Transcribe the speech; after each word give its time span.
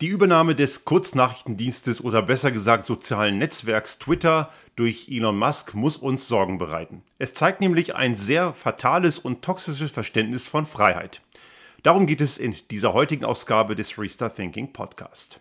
Die 0.00 0.08
Übernahme 0.08 0.56
des 0.56 0.84
Kurznachrichtendienstes 0.84 2.02
oder 2.02 2.20
besser 2.20 2.50
gesagt 2.50 2.84
sozialen 2.84 3.38
Netzwerks 3.38 4.00
Twitter 4.00 4.50
durch 4.74 5.08
Elon 5.08 5.38
Musk 5.38 5.74
muss 5.74 5.96
uns 5.96 6.26
Sorgen 6.26 6.58
bereiten. 6.58 7.02
Es 7.18 7.32
zeigt 7.32 7.60
nämlich 7.60 7.94
ein 7.94 8.16
sehr 8.16 8.54
fatales 8.54 9.20
und 9.20 9.42
toxisches 9.42 9.92
Verständnis 9.92 10.48
von 10.48 10.66
Freiheit. 10.66 11.22
Darum 11.84 12.06
geht 12.06 12.20
es 12.20 12.38
in 12.38 12.56
dieser 12.72 12.92
heutigen 12.92 13.24
Ausgabe 13.24 13.76
des 13.76 13.96
Restart 13.96 14.34
Thinking 14.34 14.72
Podcast. 14.72 15.38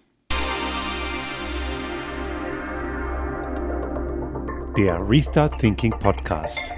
Der 4.77 4.99
Restart 5.09 5.57
Thinking 5.57 5.97
Podcast. 5.97 6.75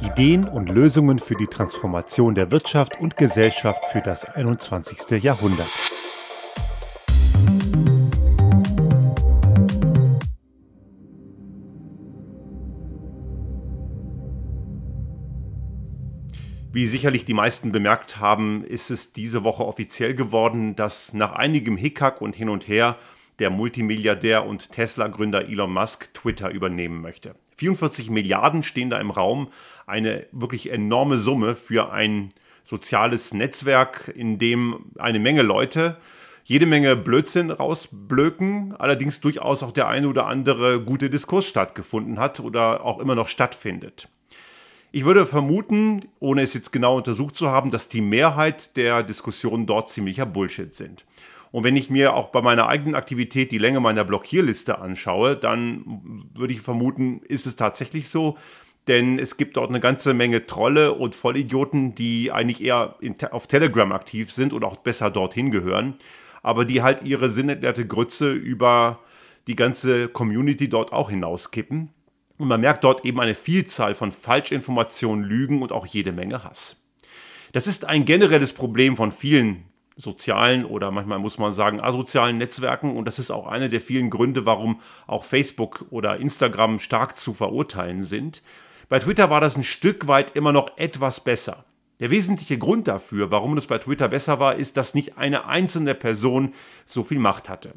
Ideen 0.00 0.48
und 0.48 0.68
Lösungen 0.68 1.20
für 1.20 1.36
die 1.36 1.46
Transformation 1.46 2.34
der 2.34 2.50
Wirtschaft 2.50 2.98
und 2.98 3.16
Gesellschaft 3.16 3.86
für 3.92 4.00
das 4.00 4.24
21. 4.24 5.22
Jahrhundert. 5.22 5.70
Wie 16.74 16.86
sicherlich 16.86 17.26
die 17.26 17.34
meisten 17.34 17.70
bemerkt 17.70 18.18
haben, 18.18 18.64
ist 18.64 18.90
es 18.90 19.12
diese 19.12 19.44
Woche 19.44 19.66
offiziell 19.66 20.14
geworden, 20.14 20.74
dass 20.74 21.12
nach 21.12 21.32
einigem 21.32 21.76
Hickhack 21.76 22.22
und 22.22 22.34
hin 22.34 22.48
und 22.48 22.66
her 22.66 22.96
der 23.40 23.50
Multimilliardär 23.50 24.46
und 24.46 24.72
Tesla-Gründer 24.72 25.48
Elon 25.48 25.70
Musk 25.70 26.14
Twitter 26.14 26.48
übernehmen 26.48 27.02
möchte. 27.02 27.34
44 27.56 28.08
Milliarden 28.08 28.62
stehen 28.62 28.88
da 28.88 28.98
im 29.00 29.10
Raum, 29.10 29.48
eine 29.86 30.26
wirklich 30.32 30.72
enorme 30.72 31.18
Summe 31.18 31.56
für 31.56 31.92
ein 31.92 32.30
soziales 32.62 33.34
Netzwerk, 33.34 34.10
in 34.16 34.38
dem 34.38 34.92
eine 34.98 35.18
Menge 35.18 35.42
Leute 35.42 35.98
jede 36.44 36.64
Menge 36.64 36.96
Blödsinn 36.96 37.50
rausblöken, 37.50 38.74
allerdings 38.78 39.20
durchaus 39.20 39.62
auch 39.62 39.72
der 39.72 39.88
eine 39.88 40.08
oder 40.08 40.26
andere 40.26 40.80
gute 40.82 41.10
Diskurs 41.10 41.46
stattgefunden 41.46 42.18
hat 42.18 42.40
oder 42.40 42.82
auch 42.82 42.98
immer 42.98 43.14
noch 43.14 43.28
stattfindet. 43.28 44.08
Ich 44.94 45.06
würde 45.06 45.24
vermuten, 45.24 46.02
ohne 46.20 46.42
es 46.42 46.52
jetzt 46.52 46.70
genau 46.70 46.98
untersucht 46.98 47.34
zu 47.34 47.50
haben, 47.50 47.70
dass 47.70 47.88
die 47.88 48.02
Mehrheit 48.02 48.76
der 48.76 49.02
Diskussionen 49.02 49.64
dort 49.64 49.88
ziemlicher 49.88 50.26
Bullshit 50.26 50.74
sind. 50.74 51.06
Und 51.50 51.64
wenn 51.64 51.76
ich 51.76 51.88
mir 51.88 52.14
auch 52.14 52.28
bei 52.28 52.42
meiner 52.42 52.68
eigenen 52.68 52.94
Aktivität 52.94 53.52
die 53.52 53.58
Länge 53.58 53.80
meiner 53.80 54.04
Blockierliste 54.04 54.80
anschaue, 54.80 55.34
dann 55.34 56.24
würde 56.34 56.52
ich 56.52 56.60
vermuten, 56.60 57.22
ist 57.26 57.46
es 57.46 57.56
tatsächlich 57.56 58.10
so. 58.10 58.36
Denn 58.86 59.18
es 59.18 59.38
gibt 59.38 59.56
dort 59.56 59.70
eine 59.70 59.80
ganze 59.80 60.12
Menge 60.12 60.46
Trolle 60.46 60.92
und 60.92 61.14
Vollidioten, 61.14 61.94
die 61.94 62.30
eigentlich 62.30 62.62
eher 62.62 62.96
auf 63.30 63.46
Telegram 63.46 63.92
aktiv 63.92 64.30
sind 64.30 64.52
und 64.52 64.62
auch 64.62 64.76
besser 64.76 65.10
dorthin 65.10 65.50
gehören, 65.50 65.94
aber 66.42 66.66
die 66.66 66.82
halt 66.82 67.02
ihre 67.02 67.30
sinnentleerte 67.30 67.86
Grütze 67.86 68.32
über 68.32 68.98
die 69.46 69.54
ganze 69.54 70.08
Community 70.08 70.68
dort 70.68 70.92
auch 70.92 71.08
hinauskippen. 71.08 71.90
Und 72.38 72.48
man 72.48 72.60
merkt 72.60 72.84
dort 72.84 73.04
eben 73.04 73.20
eine 73.20 73.34
Vielzahl 73.34 73.94
von 73.94 74.12
Falschinformationen, 74.12 75.24
Lügen 75.24 75.62
und 75.62 75.72
auch 75.72 75.86
jede 75.86 76.12
Menge 76.12 76.44
Hass. 76.44 76.82
Das 77.52 77.66
ist 77.66 77.84
ein 77.84 78.04
generelles 78.04 78.52
Problem 78.52 78.96
von 78.96 79.12
vielen 79.12 79.64
sozialen 79.96 80.64
oder 80.64 80.90
manchmal 80.90 81.18
muss 81.18 81.38
man 81.38 81.52
sagen 81.52 81.80
asozialen 81.80 82.38
Netzwerken 82.38 82.96
und 82.96 83.04
das 83.04 83.18
ist 83.18 83.30
auch 83.30 83.46
einer 83.46 83.68
der 83.68 83.80
vielen 83.80 84.10
Gründe, 84.10 84.46
warum 84.46 84.80
auch 85.06 85.24
Facebook 85.24 85.84
oder 85.90 86.16
Instagram 86.16 86.78
stark 86.78 87.16
zu 87.16 87.34
verurteilen 87.34 88.02
sind. 88.02 88.42
Bei 88.88 88.98
Twitter 88.98 89.30
war 89.30 89.40
das 89.40 89.56
ein 89.56 89.64
Stück 89.64 90.08
weit 90.08 90.32
immer 90.32 90.52
noch 90.52 90.76
etwas 90.78 91.20
besser. 91.20 91.64
Der 92.00 92.10
wesentliche 92.10 92.58
Grund 92.58 92.88
dafür, 92.88 93.30
warum 93.30 93.56
es 93.56 93.66
bei 93.66 93.78
Twitter 93.78 94.08
besser 94.08 94.40
war, 94.40 94.56
ist, 94.56 94.76
dass 94.76 94.94
nicht 94.94 95.18
eine 95.18 95.46
einzelne 95.46 95.94
Person 95.94 96.52
so 96.84 97.04
viel 97.04 97.18
Macht 97.18 97.48
hatte. 97.48 97.74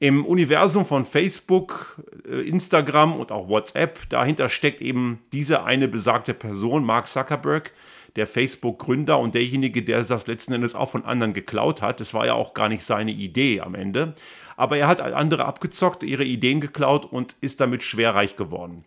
Im 0.00 0.24
Universum 0.24 0.86
von 0.86 1.04
Facebook, 1.04 2.00
äh, 2.28 2.48
Instagram 2.48 3.14
und 3.18 3.32
auch 3.32 3.48
WhatsApp, 3.48 4.08
dahinter 4.10 4.48
steckt 4.48 4.80
eben 4.80 5.18
diese 5.32 5.64
eine 5.64 5.88
besagte 5.88 6.34
Person, 6.34 6.84
Mark 6.84 7.08
Zuckerberg, 7.08 7.72
der 8.14 8.28
Facebook-Gründer 8.28 9.18
und 9.18 9.34
derjenige, 9.34 9.82
der 9.82 10.02
das 10.02 10.26
letzten 10.28 10.52
Endes 10.52 10.76
auch 10.76 10.88
von 10.88 11.04
anderen 11.04 11.34
geklaut 11.34 11.82
hat. 11.82 11.98
Das 11.98 12.14
war 12.14 12.26
ja 12.26 12.34
auch 12.34 12.54
gar 12.54 12.68
nicht 12.68 12.84
seine 12.84 13.10
Idee 13.10 13.60
am 13.60 13.74
Ende. 13.74 14.14
Aber 14.56 14.76
er 14.76 14.86
hat 14.86 15.00
andere 15.00 15.44
abgezockt, 15.44 16.04
ihre 16.04 16.24
Ideen 16.24 16.60
geklaut 16.60 17.04
und 17.04 17.34
ist 17.40 17.60
damit 17.60 17.82
schwerreich 17.82 18.36
geworden. 18.36 18.84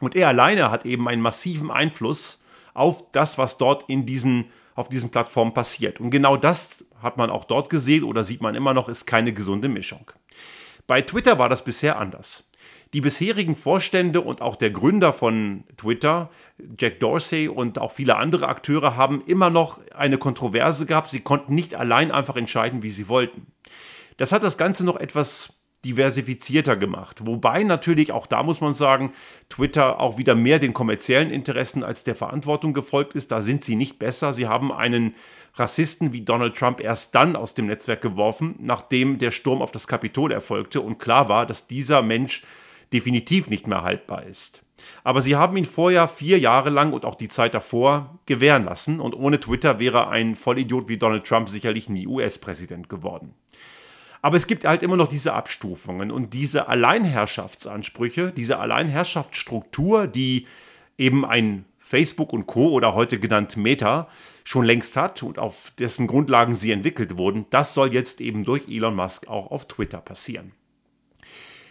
Und 0.00 0.16
er 0.16 0.28
alleine 0.28 0.70
hat 0.70 0.86
eben 0.86 1.08
einen 1.08 1.22
massiven 1.22 1.70
Einfluss 1.70 2.42
auf 2.72 3.10
das, 3.12 3.38
was 3.38 3.58
dort 3.58 3.84
in 3.88 4.06
diesen, 4.06 4.46
auf 4.74 4.88
diesen 4.88 5.10
Plattformen 5.10 5.52
passiert. 5.52 6.00
Und 6.00 6.10
genau 6.10 6.36
das 6.36 6.86
hat 7.02 7.16
man 7.16 7.30
auch 7.30 7.44
dort 7.44 7.70
gesehen 7.70 8.04
oder 8.04 8.24
sieht 8.24 8.42
man 8.42 8.54
immer 8.54 8.74
noch, 8.74 8.88
ist 8.88 9.06
keine 9.06 9.32
gesunde 9.32 9.68
Mischung. 9.68 10.10
Bei 10.86 11.02
Twitter 11.02 11.38
war 11.38 11.48
das 11.48 11.64
bisher 11.64 11.98
anders. 11.98 12.50
Die 12.92 13.00
bisherigen 13.00 13.56
Vorstände 13.56 14.20
und 14.20 14.40
auch 14.40 14.54
der 14.54 14.70
Gründer 14.70 15.12
von 15.12 15.64
Twitter, 15.76 16.30
Jack 16.78 17.00
Dorsey 17.00 17.48
und 17.48 17.80
auch 17.80 17.90
viele 17.90 18.16
andere 18.16 18.46
Akteure 18.46 18.96
haben 18.96 19.22
immer 19.26 19.50
noch 19.50 19.80
eine 19.92 20.16
Kontroverse 20.16 20.86
gehabt. 20.86 21.10
Sie 21.10 21.20
konnten 21.20 21.54
nicht 21.54 21.74
allein 21.74 22.12
einfach 22.12 22.36
entscheiden, 22.36 22.84
wie 22.84 22.90
sie 22.90 23.08
wollten. 23.08 23.48
Das 24.16 24.30
hat 24.30 24.44
das 24.44 24.58
Ganze 24.58 24.84
noch 24.84 24.96
etwas 24.96 25.63
diversifizierter 25.84 26.76
gemacht. 26.76 27.26
Wobei 27.26 27.62
natürlich, 27.62 28.12
auch 28.12 28.26
da 28.26 28.42
muss 28.42 28.60
man 28.60 28.74
sagen, 28.74 29.12
Twitter 29.48 30.00
auch 30.00 30.18
wieder 30.18 30.34
mehr 30.34 30.58
den 30.58 30.74
kommerziellen 30.74 31.30
Interessen 31.30 31.84
als 31.84 32.04
der 32.04 32.14
Verantwortung 32.14 32.72
gefolgt 32.72 33.14
ist. 33.14 33.30
Da 33.30 33.42
sind 33.42 33.64
sie 33.64 33.76
nicht 33.76 33.98
besser. 33.98 34.32
Sie 34.32 34.46
haben 34.46 34.72
einen 34.72 35.14
Rassisten 35.54 36.12
wie 36.12 36.22
Donald 36.22 36.56
Trump 36.56 36.80
erst 36.80 37.14
dann 37.14 37.36
aus 37.36 37.54
dem 37.54 37.66
Netzwerk 37.66 38.00
geworfen, 38.00 38.56
nachdem 38.58 39.18
der 39.18 39.30
Sturm 39.30 39.62
auf 39.62 39.70
das 39.70 39.86
Kapitol 39.86 40.32
erfolgte 40.32 40.80
und 40.80 40.98
klar 40.98 41.28
war, 41.28 41.46
dass 41.46 41.68
dieser 41.68 42.02
Mensch 42.02 42.42
definitiv 42.92 43.50
nicht 43.50 43.66
mehr 43.66 43.82
haltbar 43.82 44.24
ist. 44.24 44.62
Aber 45.04 45.20
sie 45.20 45.36
haben 45.36 45.56
ihn 45.56 45.64
vorher 45.64 46.08
vier 46.08 46.38
Jahre 46.38 46.70
lang 46.70 46.92
und 46.92 47.04
auch 47.04 47.14
die 47.14 47.28
Zeit 47.28 47.54
davor 47.54 48.18
gewähren 48.26 48.64
lassen 48.64 49.00
und 49.00 49.14
ohne 49.14 49.38
Twitter 49.38 49.78
wäre 49.78 50.08
ein 50.08 50.36
Vollidiot 50.36 50.88
wie 50.88 50.98
Donald 50.98 51.24
Trump 51.24 51.48
sicherlich 51.48 51.88
nie 51.88 52.06
US-Präsident 52.06 52.88
geworden. 52.88 53.34
Aber 54.24 54.38
es 54.38 54.46
gibt 54.46 54.64
halt 54.64 54.82
immer 54.82 54.96
noch 54.96 55.08
diese 55.08 55.34
Abstufungen 55.34 56.10
und 56.10 56.32
diese 56.32 56.66
Alleinherrschaftsansprüche, 56.66 58.32
diese 58.32 58.58
Alleinherrschaftsstruktur, 58.58 60.06
die 60.06 60.46
eben 60.96 61.26
ein 61.26 61.66
Facebook 61.76 62.32
und 62.32 62.46
Co. 62.46 62.70
oder 62.70 62.94
heute 62.94 63.18
genannt 63.18 63.58
Meta 63.58 64.08
schon 64.42 64.64
längst 64.64 64.96
hat 64.96 65.22
und 65.22 65.38
auf 65.38 65.72
dessen 65.78 66.06
Grundlagen 66.06 66.54
sie 66.54 66.72
entwickelt 66.72 67.18
wurden, 67.18 67.44
das 67.50 67.74
soll 67.74 67.92
jetzt 67.92 68.22
eben 68.22 68.44
durch 68.44 68.66
Elon 68.66 68.94
Musk 68.94 69.28
auch 69.28 69.50
auf 69.50 69.68
Twitter 69.68 69.98
passieren. 69.98 70.52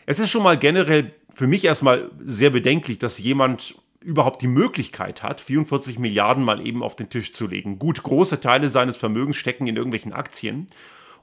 Es 0.05 0.19
ist 0.19 0.29
schon 0.29 0.43
mal 0.43 0.59
generell 0.59 1.11
für 1.33 1.47
mich 1.47 1.65
erstmal 1.65 2.11
sehr 2.23 2.51
bedenklich, 2.51 2.99
dass 2.99 3.17
jemand 3.17 3.79
überhaupt 3.99 4.43
die 4.43 4.47
Möglichkeit 4.47 5.23
hat, 5.23 5.41
44 5.41 5.97
Milliarden 5.97 6.43
mal 6.43 6.63
eben 6.63 6.83
auf 6.83 6.95
den 6.95 7.09
Tisch 7.09 7.33
zu 7.33 7.47
legen. 7.47 7.79
Gut, 7.79 8.03
große 8.03 8.41
Teile 8.41 8.69
seines 8.69 8.95
Vermögens 8.95 9.37
stecken 9.37 9.65
in 9.65 9.75
irgendwelchen 9.75 10.13
Aktien 10.13 10.67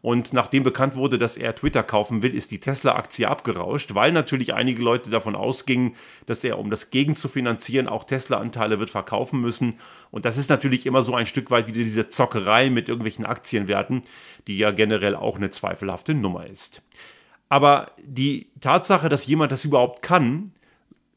und 0.03 0.33
nachdem 0.33 0.62
bekannt 0.62 0.97
wurde, 0.97 1.19
dass 1.19 1.37
er 1.37 1.55
Twitter 1.55 1.83
kaufen 1.83 2.22
will, 2.22 2.34
ist 2.34 2.50
die 2.50 2.61
Tesla-Aktie 2.61 3.28
abgerauscht, 3.28 3.94
weil 3.94 4.12
natürlich 4.12 4.55
einige 4.55 4.83
Leute 4.83 5.11
davon 5.11 5.37
ausgingen, 5.37 5.94
dass 6.25 6.43
er, 6.43 6.59
um 6.59 6.71
das 6.71 6.91
gegen 6.91 7.16
zu 7.16 7.28
finanzieren, 7.28 7.87
auch 7.87 8.05
Tesla-Anteile 8.05 8.78
wird 8.78 8.88
verkaufen 8.88 9.43
müssen. 9.43 9.78
Und 10.11 10.25
das 10.25 10.38
ist 10.38 10.49
natürlich 10.49 10.87
immer 10.87 11.03
so 11.03 11.15
ein 11.15 11.27
Stück 11.27 11.50
weit 11.50 11.66
wieder 11.66 11.78
diese 11.78 12.09
Zockerei 12.09 12.71
mit 12.71 12.88
irgendwelchen 12.88 13.27
Aktienwerten, 13.27 14.03
die 14.47 14.56
ja 14.56 14.71
generell 14.71 15.15
auch 15.15 15.37
eine 15.37 15.50
zweifelhafte 15.50 16.15
Nummer 16.15 16.47
ist. 16.47 16.82
Aber 17.50 17.93
die 18.03 18.47
Tatsache, 18.61 19.11
dass 19.11 19.27
jemand 19.27 19.53
das 19.53 19.67
überhaupt 19.67 20.00
kann, 20.00 20.50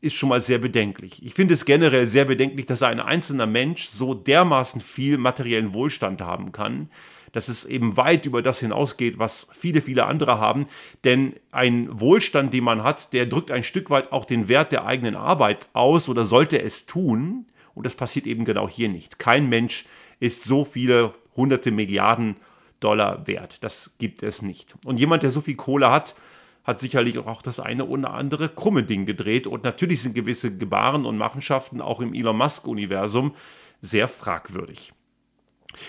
ist 0.02 0.16
schon 0.16 0.28
mal 0.28 0.42
sehr 0.42 0.58
bedenklich. 0.58 1.24
Ich 1.26 1.34
finde 1.34 1.54
es 1.54 1.64
generell 1.64 2.06
sehr 2.08 2.26
bedenklich, 2.26 2.66
dass 2.66 2.84
ein 2.84 3.00
einzelner 3.00 3.46
Mensch 3.46 3.88
so 3.88 4.14
dermaßen 4.14 4.82
viel 4.82 5.18
materiellen 5.18 5.74
Wohlstand 5.74 6.20
haben 6.20 6.52
kann, 6.52 6.90
dass 7.34 7.50
es 7.50 7.66
eben 7.66 7.98
weit 7.98 8.26
über 8.26 8.42
das 8.42 8.60
hinausgeht, 8.60 9.20
was 9.20 9.50
viele, 9.52 9.82
viele 9.82 10.06
andere 10.06 10.40
haben. 10.40 10.68
Denn 11.04 11.34
ein 11.52 12.00
Wohlstand, 12.00 12.54
den 12.54 12.64
man 12.64 12.84
hat, 12.84 13.12
der 13.12 13.26
drückt 13.26 13.52
ein 13.52 13.64
Stück 13.64 13.90
weit 13.90 14.14
auch 14.14 14.24
den 14.24 14.48
Wert 14.48 14.72
der 14.72 14.86
eigenen 14.86 15.16
Arbeit 15.16 15.68
aus 15.74 16.08
oder 16.08 16.24
sollte 16.24 16.62
es 16.62 16.86
tun. 16.86 17.48
Und 17.76 17.86
das 17.86 17.96
passiert 17.96 18.28
eben 18.28 18.46
genau 18.46 18.70
hier 18.70 18.88
nicht. 18.88 19.20
Kein 19.20 19.50
Mensch 19.50 19.86
ist 20.20 20.44
so 20.44 20.64
viele 20.64 21.14
hunderte 21.36 21.72
Milliarden 21.72 22.38
Dollar 22.80 23.26
wert. 23.28 23.64
Das 23.64 23.96
gibt 23.98 24.24
es 24.24 24.42
nicht. 24.42 24.76
Und 24.86 25.00
jemand, 25.00 25.24
der 25.24 25.32
so 25.32 25.42
viel 25.42 25.56
Kohle 25.56 25.90
hat, 25.90 26.16
hat 26.64 26.80
sicherlich 26.80 27.18
auch 27.18 27.42
das 27.42 27.60
eine 27.60 27.86
oder 27.86 28.14
andere 28.14 28.48
krumme 28.48 28.84
Ding 28.84 29.06
gedreht. 29.06 29.48
Und 29.48 29.64
natürlich 29.64 30.02
sind 30.02 30.14
gewisse 30.14 30.56
Gebaren 30.56 31.06
und 31.06 31.18
Machenschaften 31.18 31.82
auch 31.82 32.00
im 32.00 32.14
Elon 32.14 32.38
Musk-Universum 32.38 33.34
sehr 33.82 34.08
fragwürdig. 34.08 34.94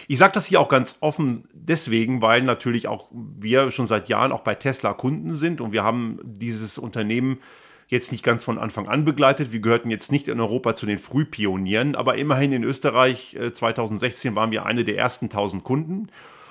Ich 0.09 0.19
sage 0.19 0.33
das 0.33 0.47
hier 0.47 0.61
auch 0.61 0.69
ganz 0.69 0.99
offen 1.01 1.45
deswegen, 1.53 2.23
weil 2.23 2.43
natürlich 2.43 2.89
auch 2.89 3.09
wir 3.13 3.71
schon 3.71 3.87
seit 3.87 4.09
Jahren 4.09 4.33
auch 4.33 4.41
bei 4.41 4.55
Tesla 4.55 4.93
Kunden 4.93 5.35
sind 5.35 5.61
und 5.61 5.73
wir 5.73 5.85
haben 5.85 6.19
dieses 6.25 6.79
Unternehmen 6.79 7.39
jetzt 7.89 8.13
nicht 8.13 8.25
ganz 8.25 8.45
von 8.45 8.59
Anfang 8.59 8.89
an 8.89 9.05
begleitet. 9.05 9.53
Wir 9.53 9.61
gehörten 9.61 9.91
jetzt 9.91 10.11
nicht 10.11 10.29
in 10.29 10.41
Europa 10.41 10.75
zu 10.75 10.87
den 10.87 10.99
Frühpionieren, 10.99 11.95
aber 11.95 12.17
immerhin 12.17 12.53
in 12.53 12.65
Österreich 12.65 13.39
2016 13.53 14.33
äh, 14.33 14.37
waren 14.37 14.53
wir 14.53 14.67
eine 14.67 14.85
der 14.85 14.97
ersten 14.97 15.27
1000 15.27 15.65
Kunden 15.65 16.09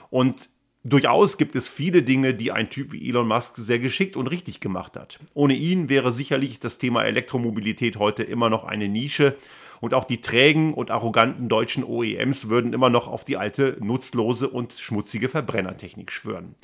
und 0.10 0.50
Durchaus 0.86 1.38
gibt 1.38 1.56
es 1.56 1.70
viele 1.70 2.04
Dinge, 2.04 2.34
die 2.34 2.52
ein 2.52 2.70
Typ 2.70 2.92
wie 2.92 3.08
Elon 3.08 3.26
Musk 3.26 3.56
sehr 3.56 3.80
geschickt 3.80 4.18
und 4.18 4.28
richtig 4.28 4.60
gemacht 4.60 4.98
hat. 4.98 5.18
Ohne 5.34 5.54
ihn 5.54 5.88
wäre 5.88 6.12
sicherlich 6.12 6.60
das 6.60 6.78
Thema 6.78 7.06
Elektromobilität 7.06 7.96
heute 8.00 8.24
immer 8.24 8.50
noch 8.50 8.66
eine 8.66 8.90
Nische 8.90 9.38
und 9.84 9.94
auch 9.94 10.06
die 10.06 10.22
trägen 10.22 10.74
und 10.74 10.92
arroganten 10.92 11.50
deutschen 11.50 11.84
OEMs 11.84 12.48
würden 12.48 12.72
immer 12.72 12.90
noch 12.90 13.10
auf 13.10 13.26
die 13.26 13.36
alte, 13.36 13.76
nutzlose 13.82 14.48
und 14.48 14.72
schmutzige 14.72 15.28
Verbrennertechnik 15.28 16.10
schwören. 16.10 16.56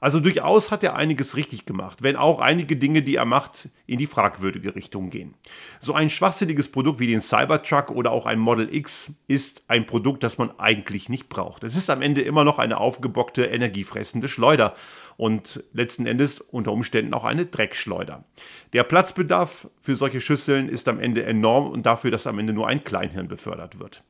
Also 0.00 0.20
durchaus 0.20 0.70
hat 0.70 0.84
er 0.84 0.94
einiges 0.94 1.36
richtig 1.36 1.66
gemacht, 1.66 2.02
wenn 2.02 2.16
auch 2.16 2.40
einige 2.40 2.76
Dinge, 2.76 3.02
die 3.02 3.16
er 3.16 3.24
macht, 3.24 3.70
in 3.86 3.98
die 3.98 4.06
fragwürdige 4.06 4.74
Richtung 4.74 5.10
gehen. 5.10 5.34
So 5.80 5.92
ein 5.92 6.08
schwachsinniges 6.08 6.70
Produkt 6.70 7.00
wie 7.00 7.08
den 7.08 7.20
Cybertruck 7.20 7.90
oder 7.90 8.12
auch 8.12 8.26
ein 8.26 8.38
Model 8.38 8.72
X 8.74 9.14
ist 9.26 9.64
ein 9.68 9.86
Produkt, 9.86 10.22
das 10.22 10.38
man 10.38 10.56
eigentlich 10.58 11.08
nicht 11.08 11.28
braucht. 11.28 11.64
Es 11.64 11.76
ist 11.76 11.90
am 11.90 12.02
Ende 12.02 12.22
immer 12.22 12.44
noch 12.44 12.58
eine 12.58 12.78
aufgebockte, 12.78 13.46
energiefressende 13.46 14.28
Schleuder 14.28 14.74
und 15.16 15.64
letzten 15.72 16.06
Endes 16.06 16.40
unter 16.40 16.72
Umständen 16.72 17.12
auch 17.12 17.24
eine 17.24 17.46
Dreckschleuder. 17.46 18.24
Der 18.72 18.84
Platzbedarf 18.84 19.68
für 19.80 19.96
solche 19.96 20.20
Schüsseln 20.20 20.68
ist 20.68 20.86
am 20.88 21.00
Ende 21.00 21.24
enorm 21.24 21.68
und 21.68 21.86
dafür, 21.86 22.10
dass 22.10 22.26
am 22.26 22.38
Ende 22.38 22.52
nur 22.52 22.68
ein 22.68 22.84
Kleinhirn 22.84 23.26
befördert 23.26 23.80
wird. 23.80 24.04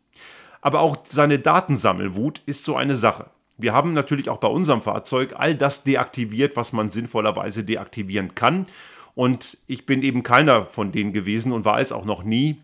Aber 0.61 0.81
auch 0.81 0.99
seine 1.05 1.39
Datensammelwut 1.39 2.43
ist 2.45 2.65
so 2.65 2.77
eine 2.77 2.97
Sache. 2.97 3.31
Wir 3.59 3.73
haben 3.73 3.93
natürlich 3.93 4.29
auch 4.29 4.39
bei 4.39 4.49
unserem 4.49 4.81
Fahrzeug 4.81 5.35
all 5.37 5.55
das 5.55 5.83
deaktiviert, 5.83 6.57
was 6.57 6.73
man 6.73 6.91
sinnvollerweise 6.91 7.65
deaktivieren 7.65 8.35
kann. 8.35 8.67
Und 9.15 9.59
ich 9.67 9.85
bin 9.85 10.03
eben 10.03 10.23
keiner 10.23 10.65
von 10.65 10.93
denen 10.93 11.13
gewesen 11.13 11.51
und 11.51 11.65
war 11.65 11.81
es 11.81 11.91
auch 11.91 12.05
noch 12.05 12.23
nie, 12.23 12.59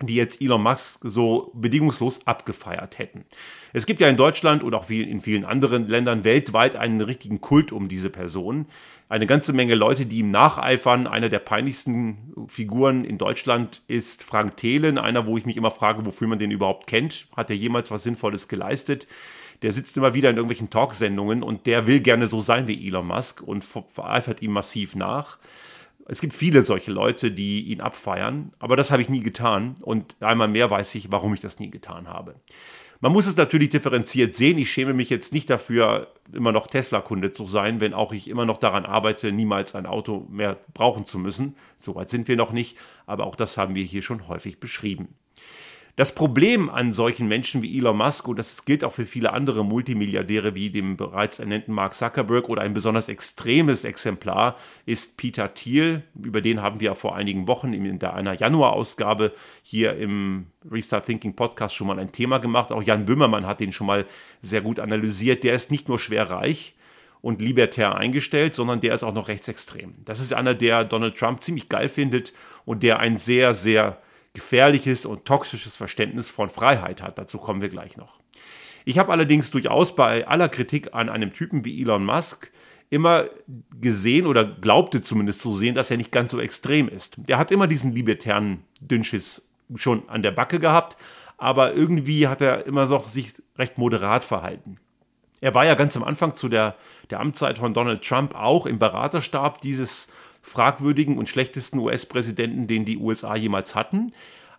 die 0.00 0.14
jetzt 0.14 0.40
Elon 0.40 0.62
Musk 0.62 1.00
so 1.02 1.50
bedingungslos 1.54 2.26
abgefeiert 2.26 2.98
hätten. 2.98 3.24
Es 3.72 3.84
gibt 3.84 4.00
ja 4.00 4.08
in 4.08 4.16
Deutschland 4.16 4.62
und 4.62 4.74
auch 4.74 4.88
in 4.88 5.20
vielen 5.20 5.44
anderen 5.44 5.88
Ländern 5.88 6.24
weltweit 6.24 6.76
einen 6.76 7.00
richtigen 7.00 7.40
Kult 7.40 7.72
um 7.72 7.88
diese 7.88 8.08
Person. 8.08 8.66
Eine 9.08 9.26
ganze 9.26 9.52
Menge 9.52 9.74
Leute, 9.74 10.06
die 10.06 10.20
ihm 10.20 10.30
nacheifern. 10.30 11.06
Einer 11.06 11.28
der 11.28 11.40
peinlichsten 11.40 12.46
Figuren 12.48 13.04
in 13.04 13.18
Deutschland 13.18 13.82
ist 13.88 14.22
Frank 14.22 14.56
Thelen, 14.56 14.98
einer, 14.98 15.26
wo 15.26 15.36
ich 15.36 15.46
mich 15.46 15.56
immer 15.56 15.70
frage, 15.70 16.06
wofür 16.06 16.28
man 16.28 16.38
den 16.38 16.50
überhaupt 16.50 16.86
kennt. 16.86 17.26
Hat 17.36 17.50
er 17.50 17.56
jemals 17.56 17.90
was 17.90 18.04
Sinnvolles 18.04 18.48
geleistet? 18.48 19.06
Der 19.62 19.72
sitzt 19.72 19.96
immer 19.96 20.14
wieder 20.14 20.30
in 20.30 20.36
irgendwelchen 20.36 20.70
Talksendungen 20.70 21.42
und 21.42 21.66
der 21.66 21.86
will 21.86 22.00
gerne 22.00 22.26
so 22.26 22.40
sein 22.40 22.68
wie 22.68 22.86
Elon 22.86 23.06
Musk 23.06 23.42
und 23.42 23.64
vereifert 23.64 24.42
ihm 24.42 24.52
massiv 24.52 24.94
nach. 24.94 25.38
Es 26.06 26.20
gibt 26.20 26.32
viele 26.32 26.62
solche 26.62 26.90
Leute, 26.90 27.30
die 27.30 27.64
ihn 27.64 27.80
abfeiern, 27.80 28.50
aber 28.58 28.76
das 28.76 28.90
habe 28.90 29.02
ich 29.02 29.10
nie 29.10 29.20
getan 29.20 29.74
und 29.82 30.16
einmal 30.20 30.48
mehr 30.48 30.70
weiß 30.70 30.94
ich, 30.94 31.12
warum 31.12 31.34
ich 31.34 31.40
das 31.40 31.58
nie 31.58 31.70
getan 31.70 32.08
habe. 32.08 32.36
Man 33.00 33.12
muss 33.12 33.26
es 33.26 33.36
natürlich 33.36 33.68
differenziert 33.68 34.34
sehen. 34.34 34.58
Ich 34.58 34.72
schäme 34.72 34.92
mich 34.92 35.08
jetzt 35.08 35.32
nicht 35.32 35.48
dafür, 35.50 36.12
immer 36.32 36.50
noch 36.50 36.66
Tesla-Kunde 36.66 37.30
zu 37.30 37.44
sein, 37.44 37.80
wenn 37.80 37.94
auch 37.94 38.12
ich 38.12 38.28
immer 38.28 38.44
noch 38.44 38.56
daran 38.56 38.86
arbeite, 38.86 39.30
niemals 39.30 39.76
ein 39.76 39.86
Auto 39.86 40.26
mehr 40.30 40.58
brauchen 40.74 41.06
zu 41.06 41.20
müssen. 41.20 41.54
Soweit 41.76 42.10
sind 42.10 42.26
wir 42.26 42.36
noch 42.36 42.52
nicht, 42.52 42.76
aber 43.06 43.24
auch 43.26 43.36
das 43.36 43.56
haben 43.56 43.76
wir 43.76 43.84
hier 43.84 44.02
schon 44.02 44.26
häufig 44.26 44.58
beschrieben. 44.58 45.14
Das 45.98 46.14
Problem 46.14 46.70
an 46.70 46.92
solchen 46.92 47.26
Menschen 47.26 47.60
wie 47.60 47.76
Elon 47.76 47.96
Musk, 47.96 48.28
und 48.28 48.38
das 48.38 48.64
gilt 48.64 48.84
auch 48.84 48.92
für 48.92 49.04
viele 49.04 49.32
andere 49.32 49.64
Multimilliardäre 49.64 50.54
wie 50.54 50.70
dem 50.70 50.96
bereits 50.96 51.40
ernannten 51.40 51.74
Mark 51.74 51.92
Zuckerberg 51.92 52.48
oder 52.48 52.62
ein 52.62 52.72
besonders 52.72 53.08
extremes 53.08 53.82
Exemplar, 53.82 54.54
ist 54.86 55.16
Peter 55.16 55.54
Thiel. 55.54 56.04
Über 56.14 56.40
den 56.40 56.62
haben 56.62 56.78
wir 56.78 56.94
vor 56.94 57.16
einigen 57.16 57.48
Wochen 57.48 57.72
in 57.72 58.00
einer 58.00 58.34
Januarausgabe 58.34 59.32
hier 59.64 59.96
im 59.96 60.46
Restart 60.70 61.04
Thinking 61.04 61.34
Podcast 61.34 61.74
schon 61.74 61.88
mal 61.88 61.98
ein 61.98 62.12
Thema 62.12 62.38
gemacht. 62.38 62.70
Auch 62.70 62.84
Jan 62.84 63.04
Böhmermann 63.04 63.48
hat 63.48 63.58
den 63.58 63.72
schon 63.72 63.88
mal 63.88 64.06
sehr 64.40 64.60
gut 64.60 64.78
analysiert. 64.78 65.42
Der 65.42 65.54
ist 65.54 65.72
nicht 65.72 65.88
nur 65.88 65.98
schwer 65.98 66.30
reich, 66.30 66.76
und 67.20 67.42
libertär 67.42 67.96
eingestellt, 67.96 68.54
sondern 68.54 68.78
der 68.78 68.94
ist 68.94 69.02
auch 69.02 69.12
noch 69.12 69.26
rechtsextrem. 69.26 69.96
Das 70.04 70.20
ist 70.20 70.32
einer, 70.32 70.54
der 70.54 70.84
Donald 70.84 71.16
Trump 71.16 71.42
ziemlich 71.42 71.68
geil 71.68 71.88
findet 71.88 72.32
und 72.64 72.84
der 72.84 73.00
ein 73.00 73.16
sehr, 73.16 73.54
sehr 73.54 74.00
gefährliches 74.34 75.06
und 75.06 75.24
toxisches 75.24 75.76
Verständnis 75.76 76.30
von 76.30 76.48
Freiheit 76.48 77.02
hat. 77.02 77.18
Dazu 77.18 77.38
kommen 77.38 77.60
wir 77.60 77.68
gleich 77.68 77.96
noch. 77.96 78.20
Ich 78.84 78.98
habe 78.98 79.12
allerdings 79.12 79.50
durchaus 79.50 79.94
bei 79.94 80.26
aller 80.26 80.48
Kritik 80.48 80.94
an 80.94 81.08
einem 81.08 81.32
Typen 81.32 81.64
wie 81.64 81.80
Elon 81.82 82.04
Musk 82.04 82.50
immer 82.90 83.26
gesehen 83.80 84.26
oder 84.26 84.44
glaubte 84.44 85.02
zumindest 85.02 85.40
zu 85.40 85.54
sehen, 85.54 85.74
dass 85.74 85.90
er 85.90 85.96
nicht 85.98 86.12
ganz 86.12 86.30
so 86.30 86.40
extrem 86.40 86.88
ist. 86.88 87.16
Der 87.18 87.38
hat 87.38 87.50
immer 87.50 87.66
diesen 87.66 87.94
libertären 87.94 88.64
Dünnschiss 88.80 89.48
schon 89.74 90.08
an 90.08 90.22
der 90.22 90.30
Backe 90.30 90.58
gehabt, 90.58 90.96
aber 91.36 91.74
irgendwie 91.74 92.28
hat 92.28 92.40
er 92.40 92.66
immer 92.66 92.86
so 92.86 92.98
sich 92.98 93.34
recht 93.58 93.76
moderat 93.76 94.24
verhalten. 94.24 94.78
Er 95.40 95.54
war 95.54 95.64
ja 95.64 95.74
ganz 95.74 95.96
am 95.96 96.02
Anfang 96.02 96.34
zu 96.34 96.48
der, 96.48 96.74
der 97.10 97.20
Amtszeit 97.20 97.58
von 97.58 97.74
Donald 97.74 98.02
Trump 98.02 98.34
auch 98.34 98.66
im 98.66 98.78
Beraterstab 98.78 99.60
dieses 99.60 100.08
fragwürdigen 100.48 101.18
und 101.18 101.28
schlechtesten 101.28 101.78
US-Präsidenten, 101.78 102.66
den 102.66 102.84
die 102.84 102.98
USA 102.98 103.36
jemals 103.36 103.74
hatten. 103.74 104.12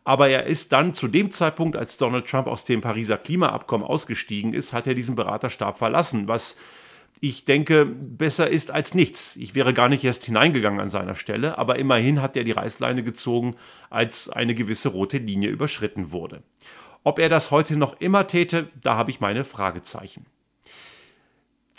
Aber 0.04 0.30
er 0.30 0.46
ist 0.46 0.72
dann 0.72 0.94
zu 0.94 1.08
dem 1.08 1.32
Zeitpunkt, 1.32 1.76
als 1.76 1.98
Donald 1.98 2.26
Trump 2.28 2.48
aus 2.48 2.66
dem 2.66 2.82
Pariser 2.82 3.18
Klimaabkommen 3.18 3.86
ausgestiegen 3.86 4.54
ist, 4.54 4.74
hat 4.74 4.88
er 4.88 4.96
diesen 4.96 5.16
Beraterstab 5.16 5.78
verlassen, 5.78 6.28
was 6.28 6.58
ich 7.22 7.44
denke, 7.44 7.86
besser 7.86 8.50
ist 8.50 8.72
als 8.72 8.94
nichts. 8.94 9.36
Ich 9.36 9.54
wäre 9.54 9.74
gar 9.74 9.90
nicht 9.90 10.06
erst 10.06 10.24
hineingegangen 10.24 10.80
an 10.80 10.90
seiner 10.90 11.16
Stelle, 11.16 11.58
aber 11.58 11.78
immerhin 11.78 12.22
hat 12.22 12.38
er 12.38 12.46
die 12.46 12.54
Reißleine 12.54 13.04
gezogen, 13.04 13.56
als 13.90 14.30
eine 14.30 14.56
gewisse 14.56 14.90
rote 14.90 15.18
Linie 15.18 15.50
überschritten 15.50 16.14
wurde. 16.14 16.44
Ob 17.04 17.20
er 17.20 17.28
das 17.28 17.52
heute 17.52 17.76
noch 17.76 18.00
immer 18.00 18.28
täte, 18.28 18.70
da 18.82 18.96
habe 18.96 19.12
ich 19.12 19.20
meine 19.20 19.44
Fragezeichen. 19.44 20.26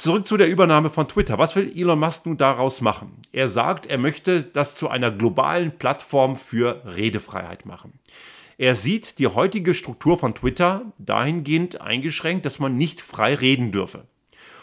Zurück 0.01 0.27
zu 0.27 0.39
der 0.39 0.49
Übernahme 0.49 0.89
von 0.89 1.09
Twitter. 1.09 1.37
Was 1.37 1.57
will 1.57 1.71
Elon 1.77 1.99
Musk 1.99 2.25
nun 2.25 2.39
daraus 2.39 2.81
machen? 2.81 3.19
Er 3.33 3.49
sagt, 3.49 3.85
er 3.85 3.99
möchte 3.99 4.43
das 4.43 4.75
zu 4.75 4.89
einer 4.89 5.11
globalen 5.11 5.77
Plattform 5.77 6.37
für 6.37 6.81
Redefreiheit 6.87 7.67
machen. 7.67 7.99
Er 8.57 8.75
sieht 8.75 9.19
die 9.19 9.27
heutige 9.27 9.75
Struktur 9.75 10.17
von 10.17 10.35
Twitter 10.35 10.91
dahingehend 10.97 11.83
eingeschränkt, 11.83 12.47
dass 12.47 12.59
man 12.59 12.79
nicht 12.79 13.03
frei 13.03 13.35
reden 13.35 13.73
dürfe. 13.73 14.07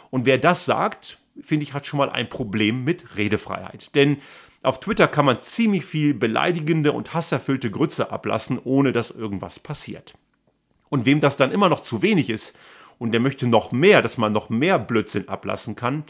Und 0.09 0.25
wer 0.25 0.39
das 0.39 0.65
sagt, 0.65 1.19
finde 1.39 1.61
ich, 1.61 1.73
hat 1.75 1.85
schon 1.85 1.99
mal 1.99 2.09
ein 2.09 2.29
Problem 2.29 2.83
mit 2.83 3.15
Redefreiheit. 3.15 3.93
Denn 3.93 4.17
auf 4.63 4.79
Twitter 4.79 5.07
kann 5.07 5.25
man 5.27 5.39
ziemlich 5.39 5.85
viel 5.85 6.15
beleidigende 6.15 6.93
und 6.93 7.13
hasserfüllte 7.13 7.69
Grütze 7.69 8.11
ablassen, 8.11 8.59
ohne 8.63 8.91
dass 8.91 9.11
irgendwas 9.11 9.59
passiert. 9.59 10.15
Und 10.89 11.05
wem 11.05 11.19
das 11.19 11.37
dann 11.37 11.51
immer 11.51 11.69
noch 11.69 11.81
zu 11.81 12.01
wenig 12.01 12.31
ist 12.31 12.57
und 12.99 13.11
der 13.11 13.19
möchte 13.19 13.47
noch 13.47 13.71
mehr, 13.71 14.01
dass 14.01 14.17
man 14.17 14.33
noch 14.33 14.49
mehr 14.49 14.79
Blödsinn 14.79 15.29
ablassen 15.29 15.75
kann, 15.75 16.03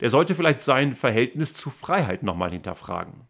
der 0.00 0.10
sollte 0.10 0.34
vielleicht 0.34 0.60
sein 0.60 0.92
Verhältnis 0.92 1.54
zu 1.54 1.70
Freiheit 1.70 2.22
nochmal 2.22 2.50
hinterfragen. 2.50 3.22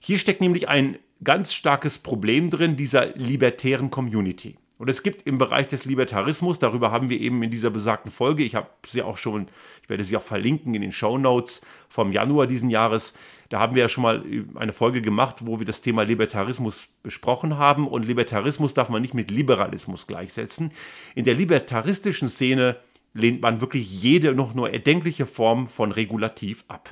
Hier 0.00 0.18
steckt 0.18 0.40
nämlich 0.40 0.68
ein 0.68 0.98
ganz 1.22 1.52
starkes 1.52 1.98
Problem 1.98 2.50
drin 2.50 2.76
dieser 2.76 3.14
libertären 3.16 3.90
Community. 3.90 4.56
Und 4.80 4.88
es 4.88 5.02
gibt 5.02 5.26
im 5.26 5.36
Bereich 5.36 5.68
des 5.68 5.84
Libertarismus, 5.84 6.58
darüber 6.58 6.90
haben 6.90 7.10
wir 7.10 7.20
eben 7.20 7.42
in 7.42 7.50
dieser 7.50 7.68
besagten 7.68 8.10
Folge, 8.10 8.44
ich 8.44 8.54
habe 8.54 8.70
sie 8.86 9.02
auch 9.02 9.18
schon, 9.18 9.46
ich 9.82 9.90
werde 9.90 10.02
sie 10.04 10.16
auch 10.16 10.22
verlinken 10.22 10.72
in 10.72 10.80
den 10.80 10.90
Show 10.90 11.18
Notes 11.18 11.60
vom 11.90 12.10
Januar 12.12 12.46
diesen 12.46 12.70
Jahres, 12.70 13.12
da 13.50 13.60
haben 13.60 13.74
wir 13.74 13.82
ja 13.82 13.88
schon 13.90 14.04
mal 14.04 14.24
eine 14.54 14.72
Folge 14.72 15.02
gemacht, 15.02 15.42
wo 15.44 15.58
wir 15.58 15.66
das 15.66 15.82
Thema 15.82 16.04
Libertarismus 16.04 16.88
besprochen 17.02 17.58
haben. 17.58 17.86
Und 17.86 18.06
Libertarismus 18.06 18.72
darf 18.72 18.88
man 18.88 19.02
nicht 19.02 19.12
mit 19.12 19.30
Liberalismus 19.30 20.06
gleichsetzen. 20.06 20.72
In 21.14 21.26
der 21.26 21.34
libertaristischen 21.34 22.30
Szene 22.30 22.76
lehnt 23.12 23.42
man 23.42 23.60
wirklich 23.60 24.02
jede 24.02 24.34
noch 24.34 24.54
nur 24.54 24.70
erdenkliche 24.70 25.26
Form 25.26 25.66
von 25.66 25.92
Regulativ 25.92 26.64
ab. 26.68 26.88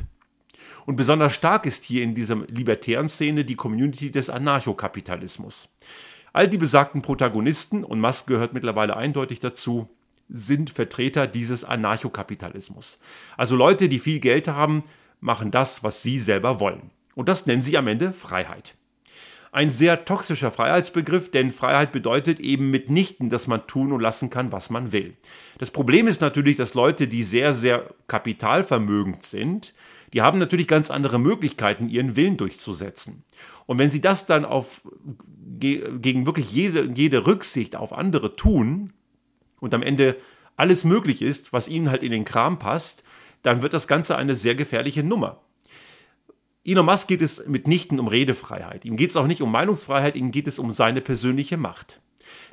Und 0.84 0.96
besonders 0.96 1.32
stark 1.34 1.64
ist 1.64 1.86
hier 1.86 2.02
in 2.02 2.14
dieser 2.14 2.36
libertären 2.48 3.08
Szene 3.08 3.46
die 3.46 3.56
Community 3.56 4.10
des 4.10 4.28
Anarchokapitalismus. 4.28 5.74
All 6.38 6.46
die 6.46 6.56
besagten 6.56 7.02
Protagonisten, 7.02 7.82
und 7.82 7.98
Musk 7.98 8.28
gehört 8.28 8.52
mittlerweile 8.52 8.96
eindeutig 8.96 9.40
dazu, 9.40 9.88
sind 10.28 10.70
Vertreter 10.70 11.26
dieses 11.26 11.64
Anarchokapitalismus. 11.64 13.00
Also 13.36 13.56
Leute, 13.56 13.88
die 13.88 13.98
viel 13.98 14.20
Geld 14.20 14.46
haben, 14.46 14.84
machen 15.18 15.50
das, 15.50 15.82
was 15.82 16.04
sie 16.04 16.20
selber 16.20 16.60
wollen. 16.60 16.92
Und 17.16 17.28
das 17.28 17.46
nennen 17.46 17.60
sie 17.60 17.76
am 17.76 17.88
Ende 17.88 18.12
Freiheit. 18.12 18.76
Ein 19.50 19.70
sehr 19.70 20.04
toxischer 20.04 20.52
Freiheitsbegriff, 20.52 21.32
denn 21.32 21.50
Freiheit 21.50 21.90
bedeutet 21.90 22.38
eben 22.38 22.70
mitnichten, 22.70 23.30
dass 23.30 23.48
man 23.48 23.66
tun 23.66 23.90
und 23.90 24.00
lassen 24.00 24.30
kann, 24.30 24.52
was 24.52 24.70
man 24.70 24.92
will. 24.92 25.16
Das 25.58 25.72
Problem 25.72 26.06
ist 26.06 26.20
natürlich, 26.20 26.54
dass 26.54 26.74
Leute, 26.74 27.08
die 27.08 27.24
sehr, 27.24 27.52
sehr 27.52 27.92
kapitalvermögend 28.06 29.24
sind, 29.24 29.74
die 30.12 30.22
haben 30.22 30.38
natürlich 30.38 30.68
ganz 30.68 30.90
andere 30.90 31.18
Möglichkeiten, 31.18 31.88
ihren 31.88 32.16
Willen 32.16 32.36
durchzusetzen. 32.36 33.24
Und 33.66 33.78
wenn 33.78 33.90
sie 33.90 34.00
das 34.00 34.26
dann 34.26 34.44
auf 34.44 34.82
gegen 35.60 36.26
wirklich 36.26 36.52
jede, 36.52 36.90
jede 36.94 37.26
Rücksicht 37.26 37.76
auf 37.76 37.92
andere 37.92 38.36
tun 38.36 38.92
und 39.60 39.74
am 39.74 39.82
Ende 39.82 40.16
alles 40.56 40.84
möglich 40.84 41.22
ist, 41.22 41.52
was 41.52 41.68
ihnen 41.68 41.90
halt 41.90 42.02
in 42.02 42.12
den 42.12 42.24
Kram 42.24 42.58
passt, 42.58 43.04
dann 43.42 43.62
wird 43.62 43.74
das 43.74 43.88
Ganze 43.88 44.16
eine 44.16 44.34
sehr 44.34 44.54
gefährliche 44.54 45.02
Nummer. 45.02 45.40
Elon 46.64 46.86
Musk 46.86 47.08
geht 47.08 47.22
es 47.22 47.46
mitnichten 47.46 47.98
um 47.98 48.08
Redefreiheit. 48.08 48.84
Ihm 48.84 48.96
geht 48.96 49.10
es 49.10 49.16
auch 49.16 49.26
nicht 49.26 49.40
um 49.40 49.50
Meinungsfreiheit, 49.50 50.16
ihm 50.16 50.30
geht 50.30 50.48
es 50.48 50.58
um 50.58 50.72
seine 50.72 51.00
persönliche 51.00 51.56
Macht. 51.56 52.00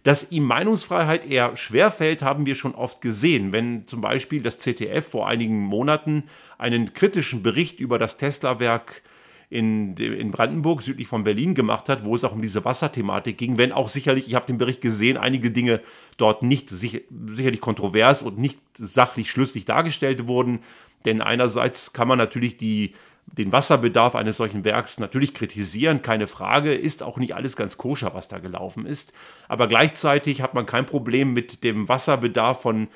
Dass 0.04 0.32
ihm 0.32 0.44
Meinungsfreiheit 0.44 1.26
eher 1.26 1.56
schwerfällt, 1.58 2.22
haben 2.22 2.46
wir 2.46 2.56
schon 2.56 2.76
oft 2.76 3.02
gesehen. 3.02 3.54
Wenn 3.54 3.88
zum 3.88 4.02
Beispiel 4.02 4.42
das 4.42 4.60
ZDF 4.60 5.08
vor 5.08 5.28
einigen 5.28 5.60
Monaten 5.62 6.24
einen 6.58 6.94
kritischen 6.94 7.42
Bericht 7.42 7.80
über 7.80 7.98
das 7.98 8.18
Tesla-Werk 8.18 9.02
in, 9.50 10.32
Brandenburg, 10.32 10.82
südlich 10.82 11.08
von 11.08 11.24
Berlin, 11.24 11.54
gemacht 11.54 11.90
hat, 11.90 12.04
wo 12.04 12.16
es 12.16 12.24
auch 12.24 12.34
um 12.34 12.42
diese 12.42 12.66
Wasserthematik 12.66 13.38
ging, 13.38 13.58
wenn 13.58 13.72
auch 13.72 13.90
sicherlich, 13.90 14.28
ich 14.28 14.36
habe 14.36 14.48
den 14.48 14.58
Bericht 14.58 14.82
gesehen, 14.82 15.18
einige 15.18 15.52
Dinge 15.52 15.82
dort 16.18 16.44
nicht 16.44 16.70
sicher, 16.70 17.00
sicherlich 17.28 17.62
kontrovers 17.62 18.22
und 18.22 18.38
nicht 18.38 18.60
sachlich 18.74 19.30
schlüssig 19.30 19.66
dargestellt 19.66 20.28
wurden. 20.28 20.60
Denn 21.06 21.22
einerseits 21.22 21.94
kann 21.94 22.08
man 22.08 22.18
natürlich 22.18 22.58
die 22.58 22.94
den 23.28 23.52
Wasserbedarf 23.52 24.16
eines 24.16 24.38
solchen 24.38 24.64
Werks 24.64 25.00
natürlich 25.00 25.34
kritisieren, 25.34 26.02
keine 26.02 26.28
Frage, 26.28 26.74
ist 26.74 27.04
auch 27.04 27.18
nicht 27.18 27.36
alles 27.36 27.56
ganz 27.56 27.78
koscher, 27.78 28.14
was 28.14 28.28
da 28.28 28.40
gelaufen 28.40 28.86
ist. 28.86 29.14
Aber 29.48 29.68
gleichzeitig 29.68 30.42
hat 30.42 30.54
man 30.54 30.66
kein 30.66 30.86
Problem 30.86 31.34
mit 31.34 31.64
dem 31.64 31.90
Wasserbedarf 31.90 32.62
von 32.62 32.88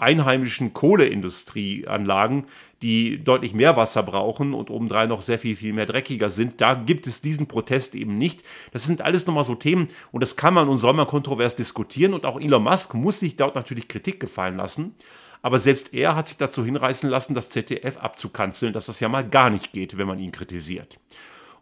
einheimischen 0.00 0.72
Kohleindustrieanlagen, 0.72 2.46
die 2.82 3.22
deutlich 3.22 3.52
mehr 3.52 3.76
Wasser 3.76 4.02
brauchen 4.02 4.54
und 4.54 4.70
obendrein 4.70 5.10
noch 5.10 5.20
sehr 5.20 5.38
viel, 5.38 5.54
viel 5.54 5.74
mehr 5.74 5.84
dreckiger 5.84 6.30
sind. 6.30 6.60
Da 6.60 6.74
gibt 6.74 7.06
es 7.06 7.20
diesen 7.20 7.46
Protest 7.46 7.94
eben 7.94 8.16
nicht. 8.16 8.42
Das 8.72 8.84
sind 8.84 9.02
alles 9.02 9.26
nochmal 9.26 9.44
so 9.44 9.54
Themen 9.54 9.88
und 10.10 10.22
das 10.22 10.36
kann 10.36 10.54
man 10.54 10.68
und 10.68 10.78
soll 10.78 10.94
man 10.94 11.06
kontrovers 11.06 11.54
diskutieren 11.54 12.14
und 12.14 12.24
auch 12.24 12.40
Elon 12.40 12.62
Musk 12.62 12.94
muss 12.94 13.20
sich 13.20 13.36
dort 13.36 13.54
natürlich 13.54 13.88
Kritik 13.88 14.20
gefallen 14.20 14.56
lassen. 14.56 14.94
Aber 15.42 15.58
selbst 15.58 15.94
er 15.94 16.16
hat 16.16 16.28
sich 16.28 16.36
dazu 16.36 16.64
hinreißen 16.64 17.08
lassen, 17.08 17.34
das 17.34 17.48
ZDF 17.48 17.96
abzukanzeln, 17.96 18.72
dass 18.72 18.86
das 18.86 19.00
ja 19.00 19.08
mal 19.08 19.26
gar 19.26 19.50
nicht 19.50 19.72
geht, 19.72 19.96
wenn 19.96 20.06
man 20.06 20.18
ihn 20.18 20.32
kritisiert. 20.32 21.00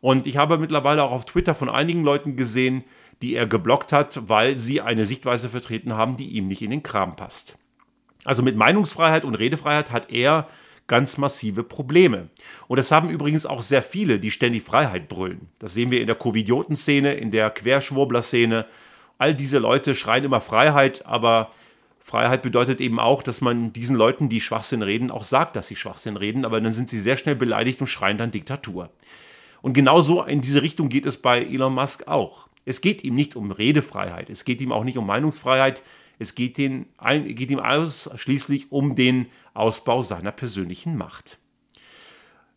Und 0.00 0.26
ich 0.26 0.36
habe 0.36 0.58
mittlerweile 0.58 1.02
auch 1.02 1.12
auf 1.12 1.26
Twitter 1.26 1.54
von 1.54 1.68
einigen 1.68 2.02
Leuten 2.02 2.36
gesehen, 2.36 2.84
die 3.22 3.34
er 3.34 3.46
geblockt 3.46 3.92
hat, 3.92 4.28
weil 4.28 4.58
sie 4.58 4.80
eine 4.80 5.04
Sichtweise 5.04 5.48
vertreten 5.48 5.94
haben, 5.94 6.16
die 6.16 6.28
ihm 6.36 6.44
nicht 6.44 6.62
in 6.62 6.70
den 6.70 6.82
Kram 6.82 7.16
passt. 7.16 7.56
Also 8.24 8.42
mit 8.42 8.56
Meinungsfreiheit 8.56 9.24
und 9.24 9.34
Redefreiheit 9.34 9.90
hat 9.90 10.10
er 10.10 10.46
ganz 10.86 11.18
massive 11.18 11.62
Probleme. 11.62 12.30
Und 12.66 12.78
das 12.78 12.90
haben 12.90 13.10
übrigens 13.10 13.46
auch 13.46 13.60
sehr 13.60 13.82
viele, 13.82 14.18
die 14.18 14.30
ständig 14.30 14.62
Freiheit 14.62 15.08
brüllen. 15.08 15.48
Das 15.58 15.74
sehen 15.74 15.90
wir 15.90 16.00
in 16.00 16.06
der 16.06 16.16
Covidioten-Szene, 16.16 17.14
in 17.14 17.30
der 17.30 17.50
Querschwurbler-Szene. 17.50 18.66
All 19.18 19.34
diese 19.34 19.58
Leute 19.58 19.94
schreien 19.94 20.24
immer 20.24 20.40
Freiheit, 20.40 21.04
aber 21.06 21.50
Freiheit 22.00 22.42
bedeutet 22.42 22.80
eben 22.80 22.98
auch, 22.98 23.22
dass 23.22 23.40
man 23.40 23.72
diesen 23.72 23.96
Leuten, 23.96 24.28
die 24.28 24.40
Schwachsinn 24.40 24.82
reden, 24.82 25.10
auch 25.10 25.24
sagt, 25.24 25.56
dass 25.56 25.68
sie 25.68 25.76
Schwachsinn 25.76 26.16
reden, 26.16 26.44
aber 26.44 26.60
dann 26.60 26.72
sind 26.72 26.88
sie 26.88 27.00
sehr 27.00 27.16
schnell 27.16 27.36
beleidigt 27.36 27.80
und 27.80 27.86
schreien 27.86 28.18
dann 28.18 28.30
Diktatur. 28.30 28.90
Und 29.60 29.72
genauso 29.72 30.22
in 30.22 30.40
diese 30.40 30.62
Richtung 30.62 30.88
geht 30.88 31.06
es 31.06 31.18
bei 31.18 31.42
Elon 31.42 31.74
Musk 31.74 32.06
auch. 32.06 32.48
Es 32.64 32.80
geht 32.80 33.04
ihm 33.04 33.14
nicht 33.14 33.36
um 33.36 33.50
Redefreiheit, 33.50 34.30
es 34.30 34.44
geht 34.44 34.60
ihm 34.60 34.72
auch 34.72 34.84
nicht 34.84 34.98
um 34.98 35.06
Meinungsfreiheit, 35.06 35.82
es 36.18 36.34
geht, 36.34 36.58
ihn, 36.58 36.86
geht 37.00 37.50
ihm 37.50 37.60
ausschließlich 37.60 38.72
um 38.72 38.94
den 38.94 39.26
Ausbau 39.54 40.02
seiner 40.02 40.32
persönlichen 40.32 40.96
Macht. 40.96 41.38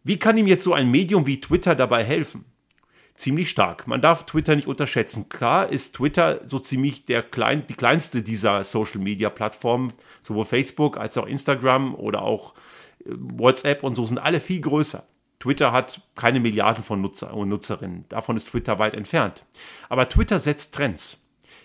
Wie 0.04 0.18
kann 0.18 0.38
ihm 0.38 0.48
jetzt 0.48 0.64
so 0.64 0.74
ein 0.74 0.90
Medium 0.90 1.28
wie 1.28 1.40
Twitter 1.40 1.76
dabei 1.76 2.04
helfen? 2.04 2.46
Ziemlich 3.22 3.50
stark. 3.50 3.88
Man 3.88 4.02
darf 4.02 4.26
Twitter 4.26 4.56
nicht 4.56 4.68
unterschätzen. 4.68 5.30
Klar 5.30 5.70
ist 5.70 5.96
Twitter 5.96 6.42
so 6.46 6.60
ziemlich 6.60 7.06
der 7.06 7.22
klein, 7.22 7.66
die 7.68 7.76
kleinste 7.76 8.24
dieser 8.24 8.64
Social-Media-Plattformen. 8.64 9.94
Sowohl 10.22 10.46
Facebook 10.46 10.98
als 10.98 11.18
auch 11.18 11.28
Instagram 11.28 11.96
oder 11.96 12.24
auch 12.24 12.56
äh, 13.06 13.12
WhatsApp 13.16 13.84
und 13.84 13.96
so 13.96 14.06
sind 14.06 14.18
alle 14.18 14.40
viel 14.40 14.60
größer. 14.62 15.04
Twitter 15.40 15.72
hat 15.72 16.02
keine 16.16 16.40
Milliarden 16.40 16.84
von 16.84 17.02
Nutzer 17.02 17.34
und 17.34 17.50
Nutzerinnen. 17.50 18.06
Davon 18.10 18.38
ist 18.38 18.50
Twitter 18.50 18.80
weit 18.80 18.94
entfernt. 18.94 19.44
Aber 19.90 20.10
Twitter 20.10 20.40
setzt 20.40 20.74
Trends. 20.76 21.18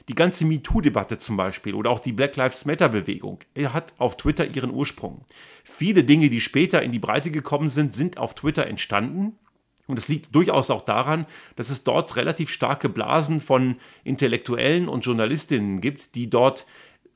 Die 0.08 0.14
ganze 0.14 0.44
MeToo-Debatte 0.44 1.18
zum 1.18 1.36
Beispiel 1.36 1.75
oder 1.75 1.90
auch 1.90 1.98
die 1.98 2.12
Black 2.12 2.36
Lives 2.36 2.64
Matter-Bewegung 2.64 3.40
hat 3.72 3.92
auf 3.98 4.16
Twitter 4.16 4.46
ihren 4.46 4.70
Ursprung. 4.70 5.25
Viele 5.64 6.04
Dinge, 6.04 6.30
die 6.30 6.40
später 6.40 6.82
in 6.82 6.92
die 6.92 7.00
Breite 7.00 7.30
gekommen 7.30 7.68
sind, 7.68 7.92
sind 7.92 8.16
auf 8.16 8.34
Twitter 8.34 8.66
entstanden 8.66 9.36
und 9.87 9.99
es 9.99 10.09
liegt 10.09 10.35
durchaus 10.35 10.71
auch 10.71 10.83
daran, 10.83 11.26
dass 11.55 11.71
es 11.71 11.85
dort 11.85 12.16
relativ 12.16 12.50
starke 12.50 12.88
Blasen 12.88 13.40
von 13.40 13.76
Intellektuellen 14.05 14.88
und 14.88 15.05
Journalistinnen 15.05 15.81
gibt, 15.81 16.14
die 16.14 16.28
dort 16.28 16.66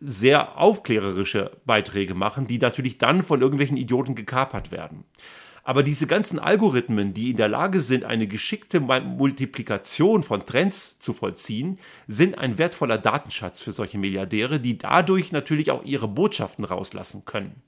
sehr 0.01 0.57
aufklärerische 0.59 1.51
Beiträge 1.67 2.15
machen, 2.15 2.47
die 2.47 2.59
natürlich 2.59 2.99
dann 2.99 3.23
von 3.23 3.43
irgendwelchen 3.43 3.77
Idioten 3.77 4.15
gekapert 4.15 4.73
werden. 4.73 5.05
Aber 5.63 5.83
diese 5.83 6.07
ganzen 6.07 6.39
Algorithmen, 6.39 7.13
die 7.13 7.31
in 7.31 7.37
der 7.37 7.49
Lage 7.49 7.81
sind, 7.81 8.05
eine 8.05 8.27
geschickte 8.27 8.81
Multiplikation 8.81 10.23
von 10.23 10.41
Trends 10.41 10.99
zu 10.99 11.13
vollziehen, 11.13 11.79
sind 12.07 12.39
ein 12.39 12.57
wertvoller 12.57 12.97
Datenschatz 12.97 13.61
für 13.61 13.73
solche 13.73 13.99
Milliardäre, 13.99 14.59
die 14.59 14.79
dadurch 14.79 15.33
natürlich 15.33 15.71
auch 15.71 15.85
ihre 15.85 16.09
Botschaften 16.09 16.65
rauslassen 16.65 17.25
können. 17.27 17.63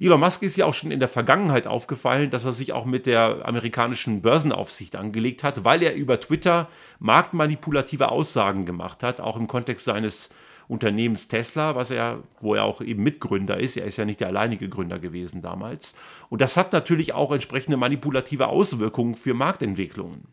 Elon 0.00 0.20
Musk 0.20 0.42
ist 0.42 0.56
ja 0.56 0.66
auch 0.66 0.74
schon 0.74 0.90
in 0.90 0.98
der 0.98 1.08
Vergangenheit 1.08 1.66
aufgefallen, 1.66 2.30
dass 2.30 2.44
er 2.44 2.52
sich 2.52 2.72
auch 2.72 2.84
mit 2.84 3.06
der 3.06 3.46
amerikanischen 3.46 4.22
Börsenaufsicht 4.22 4.96
angelegt 4.96 5.44
hat, 5.44 5.64
weil 5.64 5.82
er 5.82 5.94
über 5.94 6.18
Twitter 6.18 6.68
marktmanipulative 6.98 8.10
Aussagen 8.10 8.66
gemacht 8.66 9.02
hat, 9.02 9.20
auch 9.20 9.36
im 9.36 9.46
Kontext 9.46 9.84
seines 9.84 10.30
Unternehmens 10.66 11.28
Tesla, 11.28 11.76
was 11.76 11.90
er, 11.90 12.22
wo 12.40 12.54
er 12.54 12.64
auch 12.64 12.80
eben 12.80 13.02
Mitgründer 13.02 13.60
ist. 13.60 13.76
Er 13.76 13.84
ist 13.84 13.98
ja 13.98 14.04
nicht 14.04 14.20
der 14.20 14.28
alleinige 14.28 14.68
Gründer 14.68 14.98
gewesen 14.98 15.42
damals. 15.42 15.94
Und 16.30 16.40
das 16.40 16.56
hat 16.56 16.72
natürlich 16.72 17.12
auch 17.12 17.32
entsprechende 17.32 17.76
manipulative 17.76 18.48
Auswirkungen 18.48 19.14
für 19.14 19.34
Marktentwicklungen. 19.34 20.26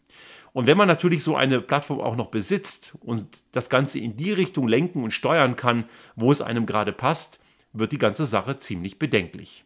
Und 0.53 0.67
wenn 0.67 0.77
man 0.77 0.87
natürlich 0.87 1.23
so 1.23 1.35
eine 1.35 1.61
Plattform 1.61 2.01
auch 2.01 2.15
noch 2.15 2.27
besitzt 2.27 2.93
und 3.01 3.25
das 3.51 3.69
Ganze 3.69 3.99
in 3.99 4.17
die 4.17 4.33
Richtung 4.33 4.67
lenken 4.67 5.03
und 5.03 5.11
steuern 5.11 5.55
kann, 5.55 5.85
wo 6.15 6.31
es 6.31 6.41
einem 6.41 6.65
gerade 6.65 6.93
passt, 6.93 7.40
wird 7.73 7.91
die 7.91 7.97
ganze 7.97 8.25
Sache 8.25 8.57
ziemlich 8.57 8.99
bedenklich. 8.99 9.63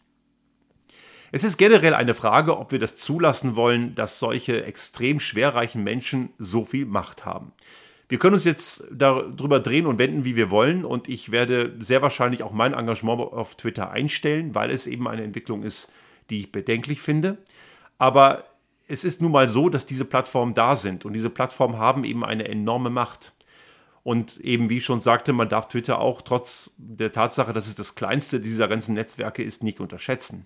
Es 1.31 1.43
ist 1.43 1.57
generell 1.57 1.93
eine 1.93 2.13
Frage, 2.13 2.57
ob 2.57 2.71
wir 2.71 2.79
das 2.79 2.97
zulassen 2.97 3.55
wollen, 3.55 3.95
dass 3.95 4.19
solche 4.19 4.63
extrem 4.65 5.19
schwerreichen 5.19 5.83
Menschen 5.83 6.29
so 6.37 6.63
viel 6.63 6.85
Macht 6.85 7.25
haben. 7.25 7.51
Wir 8.07 8.19
können 8.19 8.35
uns 8.35 8.43
jetzt 8.43 8.83
darüber 8.91 9.59
drehen 9.59 9.87
und 9.87 9.97
wenden, 9.97 10.25
wie 10.25 10.35
wir 10.35 10.51
wollen, 10.51 10.85
und 10.85 11.09
ich 11.09 11.31
werde 11.31 11.75
sehr 11.79 12.03
wahrscheinlich 12.03 12.43
auch 12.43 12.53
mein 12.53 12.73
Engagement 12.73 13.19
auf 13.19 13.55
Twitter 13.55 13.89
einstellen, 13.89 14.53
weil 14.53 14.69
es 14.69 14.85
eben 14.85 15.07
eine 15.07 15.23
Entwicklung 15.23 15.63
ist, 15.63 15.89
die 16.29 16.37
ich 16.37 16.51
bedenklich 16.51 17.01
finde. 17.01 17.37
Aber 17.97 18.43
es 18.87 19.03
ist 19.03 19.21
nun 19.21 19.31
mal 19.31 19.49
so, 19.49 19.69
dass 19.69 19.87
diese 19.87 20.05
Plattformen 20.05 20.53
da 20.53 20.75
sind 20.75 21.05
und 21.05 21.13
diese 21.13 21.31
Plattformen 21.31 21.79
haben 21.79 22.03
eben 22.03 22.23
eine 22.23 22.47
enorme 22.47 22.91
Macht. 22.91 23.33
Und 24.05 24.37
eben, 24.37 24.69
wie 24.69 24.77
ich 24.77 24.85
schon 24.85 25.01
sagte, 25.01 25.33
man 25.33 25.49
darf 25.49 25.67
Twitter 25.67 25.99
auch 25.99 26.21
trotz 26.21 26.69
der 26.77 27.11
Tatsache, 27.11 27.53
dass 27.53 27.65
es 27.65 27.73
das 27.73 27.95
kleinste 27.95 28.39
dieser 28.39 28.67
ganzen 28.67 28.93
Netzwerke 28.93 29.41
ist, 29.41 29.63
nicht 29.63 29.79
unterschätzen. 29.79 30.45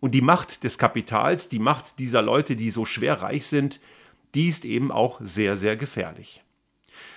Und 0.00 0.10
die 0.10 0.20
Macht 0.20 0.64
des 0.64 0.76
Kapitals, 0.76 1.48
die 1.48 1.60
Macht 1.60 1.98
dieser 1.98 2.20
Leute, 2.20 2.56
die 2.56 2.68
so 2.68 2.84
schwer 2.84 3.22
reich 3.22 3.46
sind, 3.46 3.80
die 4.34 4.48
ist 4.48 4.66
eben 4.66 4.92
auch 4.92 5.18
sehr, 5.22 5.56
sehr 5.56 5.76
gefährlich. 5.76 6.44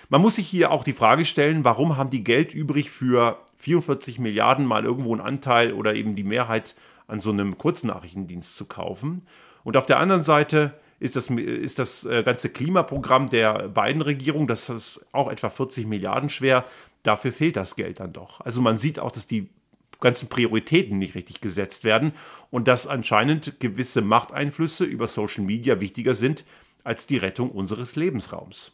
Man 0.07 0.21
muss 0.21 0.36
sich 0.36 0.47
hier 0.47 0.71
auch 0.71 0.86
die 0.86 0.93
Frage 0.93 1.25
stellen, 1.25 1.65
warum 1.65 1.97
haben 1.97 2.12
die 2.12 2.24
Geld 2.24 2.53
übrig 2.53 2.89
für 2.89 3.38
44 3.57 4.19
Milliarden 4.19 4.65
mal 4.65 4.86
irgendwo 4.86 5.12
einen 5.12 5.19
Anteil 5.19 5.74
oder 5.74 5.95
eben 5.95 6.15
die 6.15 6.24
Mehrheit 6.24 6.75
an 7.07 7.19
so 7.19 7.29
einem 7.31 7.57
Kurznachrichtendienst 7.57 8.55
zu 8.55 8.67
kaufen? 8.67 9.24
Und 9.65 9.75
auf 9.75 9.86
der 9.86 10.00
anderen 10.00 10.24
Seite, 10.24 10.79
ist 11.00 11.16
das, 11.16 11.30
ist 11.30 11.80
das 11.80 12.06
äh, 12.06 12.24
ganze 12.24 12.50
Klimaprogramm 12.50 13.30
der 13.30 13.70
beiden 13.70 14.01
Regierungen, 14.01 14.48
das 14.48 14.70
ist 14.70 15.06
auch 15.12 15.32
etwa 15.32 15.50
40 15.50 15.86
Milliarden 15.86 16.30
schwer, 16.30 16.66
dafür 17.04 17.32
fehlt 17.32 17.56
das 17.56 17.75
Geld 17.75 18.00
dann 18.00 18.13
doch. 18.13 18.42
Also 18.42 18.62
man 18.62 18.77
sieht 18.77 19.00
auch, 19.00 19.12
dass 19.12 19.27
die 19.27 19.50
ganzen 20.00 20.30
Prioritäten 20.30 20.98
nicht 20.98 21.16
richtig 21.16 21.42
gesetzt 21.42 21.84
werden 21.84 22.12
und 22.51 22.68
dass 22.68 22.88
anscheinend 22.88 23.60
gewisse 23.60 24.01
Machteinflüsse 24.01 24.86
über 24.86 25.08
Social 25.08 25.44
Media 25.44 25.80
wichtiger 25.80 26.13
sind 26.13 26.46
als 26.84 27.08
die 27.08 27.18
Rettung 27.18 27.51
unseres 27.51 27.96
Lebensraums. 27.96 28.74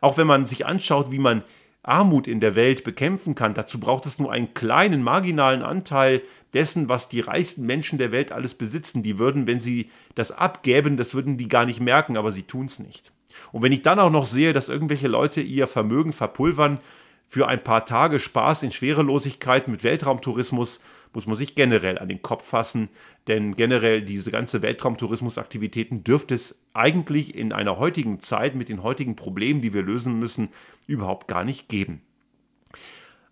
Auch 0.00 0.16
wenn 0.16 0.26
man 0.26 0.46
sich 0.46 0.66
anschaut, 0.66 1.10
wie 1.10 1.18
man 1.18 1.44
Armut 1.82 2.26
in 2.28 2.40
der 2.40 2.54
Welt 2.54 2.84
bekämpfen 2.84 3.34
kann, 3.34 3.54
dazu 3.54 3.80
braucht 3.80 4.04
es 4.06 4.18
nur 4.18 4.30
einen 4.30 4.52
kleinen 4.52 5.02
marginalen 5.02 5.62
Anteil 5.62 6.22
dessen, 6.52 6.88
was 6.88 7.08
die 7.08 7.20
reichsten 7.20 7.64
Menschen 7.64 7.98
der 7.98 8.12
Welt 8.12 8.32
alles 8.32 8.54
besitzen. 8.54 9.02
Die 9.02 9.18
würden, 9.18 9.46
wenn 9.46 9.60
sie 9.60 9.90
das 10.14 10.30
abgäben, 10.30 10.96
das 10.96 11.14
würden 11.14 11.38
die 11.38 11.48
gar 11.48 11.64
nicht 11.64 11.80
merken, 11.80 12.16
aber 12.16 12.32
sie 12.32 12.42
tun 12.42 12.66
es 12.66 12.78
nicht. 12.78 13.12
Und 13.52 13.62
wenn 13.62 13.72
ich 13.72 13.82
dann 13.82 13.98
auch 13.98 14.10
noch 14.10 14.26
sehe, 14.26 14.52
dass 14.52 14.68
irgendwelche 14.68 15.08
Leute 15.08 15.40
ihr 15.40 15.66
Vermögen 15.66 16.12
verpulvern 16.12 16.78
für 17.26 17.46
ein 17.46 17.62
paar 17.62 17.86
Tage 17.86 18.18
Spaß 18.18 18.64
in 18.64 18.72
Schwerelosigkeit 18.72 19.68
mit 19.68 19.84
Weltraumtourismus, 19.84 20.80
muss 21.12 21.26
man 21.26 21.36
sich 21.36 21.54
generell 21.54 21.98
an 21.98 22.08
den 22.08 22.22
Kopf 22.22 22.46
fassen, 22.46 22.88
denn 23.26 23.56
generell 23.56 24.02
diese 24.02 24.30
ganze 24.30 24.62
Weltraumtourismusaktivitäten 24.62 26.04
dürfte 26.04 26.34
es 26.34 26.62
eigentlich 26.72 27.34
in 27.34 27.52
einer 27.52 27.78
heutigen 27.78 28.20
Zeit 28.20 28.54
mit 28.54 28.68
den 28.68 28.82
heutigen 28.82 29.16
Problemen, 29.16 29.60
die 29.60 29.74
wir 29.74 29.82
lösen 29.82 30.18
müssen, 30.18 30.50
überhaupt 30.86 31.28
gar 31.28 31.44
nicht 31.44 31.68
geben. 31.68 32.02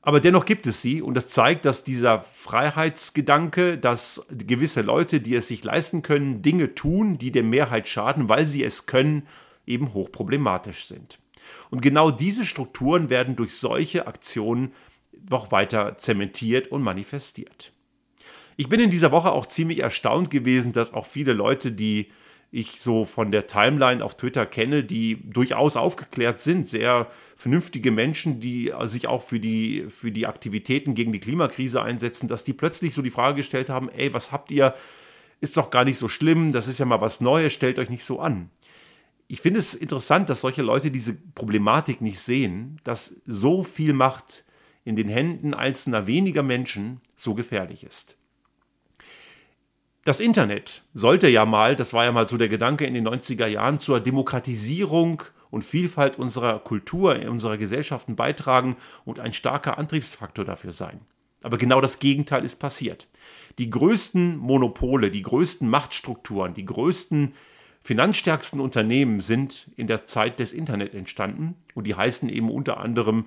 Aber 0.03 0.21
dennoch 0.21 0.45
gibt 0.45 0.67
es 0.67 0.81
sie 0.81 1.03
und 1.03 1.15
das 1.15 1.29
zeigt, 1.29 1.65
dass 1.65 1.85
dieser 1.85 2.21
Freiheitsgedanke, 2.21 3.77
dass 3.79 4.25
gewisse 4.31 4.81
Leute, 4.81 5.21
die 5.21 5.35
es 5.35 5.49
sich 5.49 5.63
leisten 5.63 6.03
können, 6.03 6.41
Dinge 6.41 6.75
tun, 6.75 7.19
die 7.19 7.31
der 7.31 7.43
Mehrheit 7.43 7.89
schaden, 7.89 8.29
weil 8.29 8.47
sie 8.47 8.65
es 8.65 8.87
können, 8.87 9.27
eben 9.67 9.93
hochproblematisch 9.93 10.87
sind. 10.87 11.19
Und 11.71 11.83
genau 11.83 12.11
diese 12.11 12.47
Strukturen 12.47 13.11
werden 13.11 13.37
durch 13.37 13.57
solche 13.57 14.07
Aktionen 14.07 14.73
noch 15.31 15.53
weiter 15.53 15.97
zementiert 15.99 16.69
und 16.69 16.83
manifestiert. 16.83 17.73
Ich 18.57 18.69
bin 18.69 18.81
in 18.81 18.91
dieser 18.91 19.13
Woche 19.13 19.31
auch 19.33 19.47
ziemlich 19.47 19.81
erstaunt 19.81 20.31
gewesen, 20.31 20.73
dass 20.73 20.93
auch 20.93 21.07
viele 21.07 21.33
Leute, 21.33 21.71
die 21.71 22.09
ich 22.51 22.81
so 22.81 23.05
von 23.05 23.31
der 23.31 23.47
Timeline 23.47 24.03
auf 24.03 24.17
Twitter 24.17 24.47
kenne, 24.47 24.83
die 24.83 25.19
durchaus 25.31 25.77
aufgeklärt 25.77 26.41
sind, 26.41 26.67
sehr 26.67 27.07
vernünftige 27.37 27.91
Menschen, 27.91 28.41
die 28.41 28.73
sich 28.85 29.07
auch 29.07 29.23
für 29.23 29.39
die, 29.39 29.87
für 29.91 30.11
die 30.11 30.27
Aktivitäten 30.27 30.95
gegen 30.95 31.13
die 31.13 31.21
Klimakrise 31.21 31.83
einsetzen, 31.83 32.27
dass 32.27 32.45
die 32.45 32.55
plötzlich 32.55 32.95
so 32.95 33.03
die 33.03 33.11
Frage 33.11 33.37
gestellt 33.37 33.69
haben, 33.69 33.91
ey, 33.91 34.15
was 34.15 34.33
habt 34.33 34.51
ihr, 34.51 34.75
ist 35.41 35.57
doch 35.57 35.71
gar 35.71 35.85
nicht 35.85 35.99
so 35.99 36.09
schlimm, 36.09 36.53
das 36.53 36.69
ist 36.69 36.79
ja 36.79 36.87
mal 36.87 37.01
was 37.01 37.21
Neues, 37.21 37.53
stellt 37.53 37.79
euch 37.79 37.91
nicht 37.91 38.05
so 38.05 38.19
an. 38.19 38.51
Ich 39.29 39.43
finde 39.43 39.61
es 39.61 39.75
interessant, 39.75 40.31
dass 40.31 40.41
solche 40.41 40.63
Leute 40.63 40.91
diese 40.91 41.15
Problematik 41.15 42.01
nicht 42.01 42.19
sehen, 42.19 42.81
dass 42.83 43.21
so 43.27 43.63
viel 43.63 43.93
Macht 43.93 44.45
in 44.89 44.97
den 44.97 45.09
Händen 45.09 45.53
einzelner 45.53 46.07
weniger 46.07 46.43
Menschen 46.43 47.03
so 47.15 47.35
gefährlich 47.35 47.85
ist. 47.85 48.17
Das 50.05 50.21
Internet 50.21 50.83
sollte 50.95 51.29
ja 51.29 51.45
mal, 51.45 51.77
das 51.77 51.93
war 51.93 52.07
ja 52.07 52.13
mal 52.13 52.27
so 52.27 52.39
der 52.39 52.49
Gedanke 52.49 52.87
in 52.87 52.95
den 52.95 53.07
90er 53.07 53.47
Jahren, 53.47 53.79
zur 53.79 54.01
Demokratisierung 54.01 55.23
und 55.51 55.67
Vielfalt 55.67 56.19
unserer 56.19 56.59
Kultur, 56.61 57.21
unserer 57.29 57.59
Gesellschaften 57.59 58.17
beitragen 58.17 58.77
und 59.05 59.21
ein 59.21 59.35
starker 59.35 59.77
Antriebsfaktor 59.77 60.47
dafür 60.47 60.73
sein. 60.73 61.01
Aber 61.43 61.59
genau 61.59 61.83
das 61.83 61.99
Gegenteil 61.99 62.43
ist 62.43 62.57
passiert. 62.57 63.07
Die 63.59 63.69
größten 63.69 64.39
Monopole, 64.39 65.11
die 65.11 65.23
größten 65.23 65.69
Machtstrukturen, 65.69 66.55
die 66.55 66.65
größten 66.65 67.35
finanzstärksten 67.83 68.61
Unternehmen 68.61 69.21
sind 69.21 69.71
in 69.77 69.87
der 69.87 70.07
Zeit 70.07 70.41
des 70.41 70.55
Internet 70.55 70.95
entstanden 70.95 71.57
und 71.75 71.87
die 71.87 71.95
heißen 71.95 72.31
eben 72.31 72.51
unter 72.51 72.79
anderem 72.79 73.27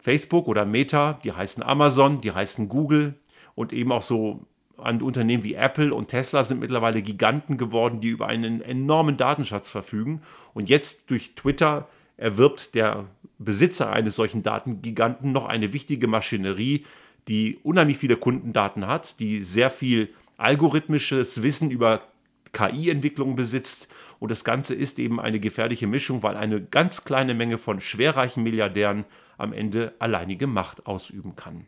Facebook 0.00 0.48
oder 0.48 0.64
Meta, 0.64 1.14
die 1.24 1.32
heißen 1.32 1.62
Amazon, 1.62 2.20
die 2.20 2.32
heißen 2.32 2.68
Google 2.68 3.14
und 3.54 3.72
eben 3.72 3.92
auch 3.92 4.02
so 4.02 4.46
an 4.78 5.02
Unternehmen 5.02 5.42
wie 5.42 5.54
Apple 5.54 5.92
und 5.92 6.08
Tesla 6.08 6.44
sind 6.44 6.60
mittlerweile 6.60 7.02
Giganten 7.02 7.58
geworden, 7.58 8.00
die 8.00 8.08
über 8.08 8.28
einen 8.28 8.60
enormen 8.60 9.16
Datenschatz 9.16 9.70
verfügen. 9.70 10.22
Und 10.54 10.68
jetzt 10.68 11.10
durch 11.10 11.34
Twitter 11.34 11.88
erwirbt 12.16 12.74
der 12.74 13.06
Besitzer 13.38 13.90
eines 13.90 14.16
solchen 14.16 14.42
Datengiganten 14.42 15.32
noch 15.32 15.46
eine 15.46 15.72
wichtige 15.72 16.06
Maschinerie, 16.06 16.84
die 17.28 17.58
unheimlich 17.62 17.98
viele 17.98 18.16
Kundendaten 18.16 18.86
hat, 18.86 19.20
die 19.20 19.42
sehr 19.42 19.70
viel 19.70 20.12
algorithmisches 20.36 21.42
Wissen 21.42 21.70
über 21.70 22.04
KI-Entwicklung 22.52 23.36
besitzt. 23.36 23.88
Und 24.18 24.30
das 24.30 24.44
Ganze 24.44 24.74
ist 24.74 24.98
eben 24.98 25.20
eine 25.20 25.40
gefährliche 25.40 25.86
Mischung, 25.86 26.22
weil 26.22 26.36
eine 26.36 26.62
ganz 26.62 27.04
kleine 27.04 27.34
Menge 27.34 27.58
von 27.58 27.80
schwerreichen 27.80 28.42
Milliardären 28.42 29.04
am 29.36 29.52
Ende 29.52 29.94
alleinige 29.98 30.46
Macht 30.46 30.86
ausüben 30.86 31.36
kann. 31.36 31.66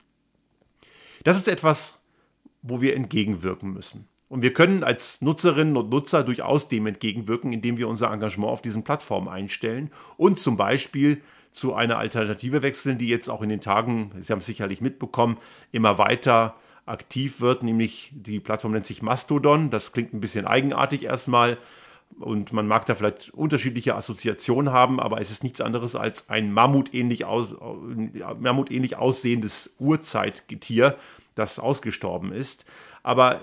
Das 1.24 1.36
ist 1.36 1.48
etwas, 1.48 2.02
wo 2.62 2.80
wir 2.80 2.96
entgegenwirken 2.96 3.72
müssen. 3.72 4.08
Und 4.28 4.42
wir 4.42 4.52
können 4.52 4.84
als 4.84 5.22
Nutzerinnen 5.22 5.76
und 5.76 5.90
Nutzer 5.90 6.22
durchaus 6.22 6.68
dem 6.68 6.86
entgegenwirken, 6.86 7.52
indem 7.52 7.78
wir 7.78 7.88
unser 7.88 8.12
Engagement 8.12 8.52
auf 8.52 8.62
diesen 8.62 8.84
Plattformen 8.84 9.28
einstellen 9.28 9.90
und 10.16 10.38
zum 10.38 10.56
Beispiel 10.56 11.20
zu 11.50 11.74
einer 11.74 11.98
Alternative 11.98 12.62
wechseln, 12.62 12.96
die 12.96 13.08
jetzt 13.08 13.28
auch 13.28 13.42
in 13.42 13.48
den 13.48 13.60
Tagen, 13.60 14.12
Sie 14.20 14.32
haben 14.32 14.38
es 14.38 14.46
sicherlich 14.46 14.80
mitbekommen, 14.80 15.36
immer 15.72 15.98
weiter 15.98 16.54
aktiv 16.90 17.40
wird, 17.40 17.62
nämlich 17.62 18.12
die 18.14 18.40
Plattform 18.40 18.72
nennt 18.72 18.86
sich 18.86 19.02
Mastodon. 19.02 19.70
Das 19.70 19.92
klingt 19.92 20.12
ein 20.12 20.20
bisschen 20.20 20.46
eigenartig 20.46 21.04
erstmal 21.04 21.58
und 22.18 22.52
man 22.52 22.66
mag 22.66 22.84
da 22.86 22.94
vielleicht 22.94 23.30
unterschiedliche 23.30 23.94
Assoziationen 23.94 24.72
haben, 24.72 25.00
aber 25.00 25.20
es 25.20 25.30
ist 25.30 25.42
nichts 25.42 25.60
anderes 25.60 25.94
als 25.96 26.28
ein 26.28 26.52
mammutähnlich, 26.52 27.24
aus, 27.24 27.54
mammutähnlich 28.38 28.96
aussehendes 28.96 29.76
Urzeitgetier, 29.78 30.96
das 31.34 31.58
ausgestorben 31.58 32.32
ist. 32.32 32.64
Aber 33.02 33.42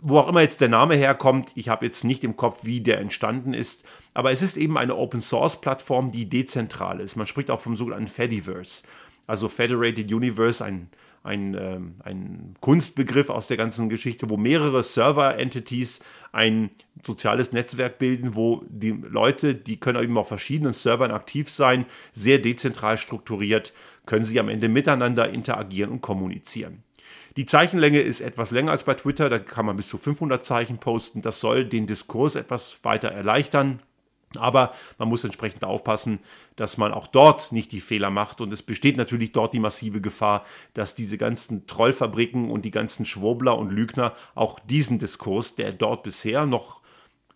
wo 0.00 0.18
auch 0.18 0.28
immer 0.28 0.42
jetzt 0.42 0.60
der 0.60 0.68
Name 0.68 0.94
herkommt, 0.94 1.52
ich 1.54 1.68
habe 1.68 1.86
jetzt 1.86 2.04
nicht 2.04 2.22
im 2.24 2.36
Kopf, 2.36 2.60
wie 2.62 2.80
der 2.80 3.00
entstanden 3.00 3.54
ist, 3.54 3.84
aber 4.14 4.30
es 4.30 4.42
ist 4.42 4.56
eben 4.56 4.76
eine 4.78 4.96
Open-Source-Plattform, 4.96 6.12
die 6.12 6.28
dezentral 6.28 7.00
ist. 7.00 7.16
Man 7.16 7.26
spricht 7.26 7.50
auch 7.50 7.60
vom 7.60 7.76
sogenannten 7.76 8.08
Fediverse, 8.08 8.84
also 9.26 9.48
Federated 9.48 10.12
Universe, 10.12 10.64
ein, 10.64 10.88
ein, 11.22 11.54
ähm, 11.54 11.94
ein 12.04 12.54
Kunstbegriff 12.60 13.30
aus 13.30 13.48
der 13.48 13.56
ganzen 13.56 13.88
Geschichte, 13.88 14.30
wo 14.30 14.36
mehrere 14.36 14.82
Server-Entities 14.82 16.00
ein 16.32 16.70
soziales 17.04 17.52
Netzwerk 17.52 17.98
bilden, 17.98 18.34
wo 18.34 18.64
die 18.68 18.90
Leute, 18.90 19.54
die 19.54 19.78
können 19.78 20.02
eben 20.02 20.18
auf 20.18 20.28
verschiedenen 20.28 20.72
Servern 20.72 21.10
aktiv 21.10 21.48
sein, 21.48 21.84
sehr 22.12 22.38
dezentral 22.38 22.98
strukturiert, 22.98 23.72
können 24.06 24.24
sie 24.24 24.40
am 24.40 24.48
Ende 24.48 24.68
miteinander 24.68 25.28
interagieren 25.30 25.92
und 25.92 26.00
kommunizieren. 26.00 26.82
Die 27.36 27.46
Zeichenlänge 27.46 28.00
ist 28.00 28.20
etwas 28.20 28.50
länger 28.50 28.72
als 28.72 28.84
bei 28.84 28.94
Twitter, 28.94 29.28
da 29.28 29.38
kann 29.38 29.66
man 29.66 29.76
bis 29.76 29.88
zu 29.88 29.96
500 29.96 30.44
Zeichen 30.44 30.78
posten. 30.78 31.22
Das 31.22 31.38
soll 31.38 31.64
den 31.64 31.86
Diskurs 31.86 32.34
etwas 32.34 32.80
weiter 32.82 33.10
erleichtern. 33.10 33.80
Aber 34.36 34.74
man 34.98 35.08
muss 35.08 35.24
entsprechend 35.24 35.64
aufpassen, 35.64 36.18
dass 36.56 36.76
man 36.76 36.92
auch 36.92 37.06
dort 37.06 37.52
nicht 37.52 37.72
die 37.72 37.80
Fehler 37.80 38.10
macht. 38.10 38.40
Und 38.40 38.52
es 38.52 38.62
besteht 38.62 38.96
natürlich 38.96 39.32
dort 39.32 39.54
die 39.54 39.60
massive 39.60 40.00
Gefahr, 40.00 40.44
dass 40.74 40.94
diese 40.94 41.16
ganzen 41.16 41.66
Trollfabriken 41.66 42.50
und 42.50 42.64
die 42.64 42.70
ganzen 42.70 43.06
Schwurbler 43.06 43.56
und 43.56 43.72
Lügner 43.72 44.12
auch 44.34 44.60
diesen 44.60 44.98
Diskurs, 44.98 45.54
der 45.54 45.72
dort 45.72 46.02
bisher 46.02 46.46
noch 46.46 46.82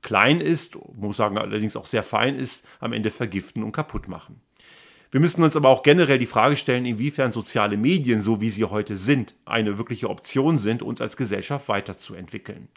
klein 0.03 0.41
ist, 0.41 0.77
muss 0.95 1.17
sagen 1.17 1.39
allerdings 1.39 1.77
auch 1.77 1.87
sehr 1.87 2.03
fein 2.03 2.35
ist, 2.35 2.67
am 2.81 2.93
Ende 2.93 3.11
vergiften 3.11 3.63
und 3.63 3.73
kaputt 3.73 4.09
machen. 4.09 4.41
Wir 5.13 5.21
müssen 5.21 5.43
uns 5.43 5.57
aber 5.57 5.69
auch 5.69 5.83
generell 5.83 6.19
die 6.19 6.27
Frage 6.27 6.57
stellen, 6.57 6.87
inwiefern 6.87 7.33
soziale 7.33 7.77
Medien, 7.77 8.23
so 8.23 8.41
wie 8.41 8.49
sie 8.49 8.65
heute 8.65 8.97
sind, 8.97 9.35
eine 9.45 9.77
wirkliche 9.77 10.09
Option 10.09 10.59
sind, 10.59 10.83
uns 10.83 11.03
als 11.03 11.19
Gesellschaft 11.19 11.69
weiterzuentwickeln. 11.69 12.69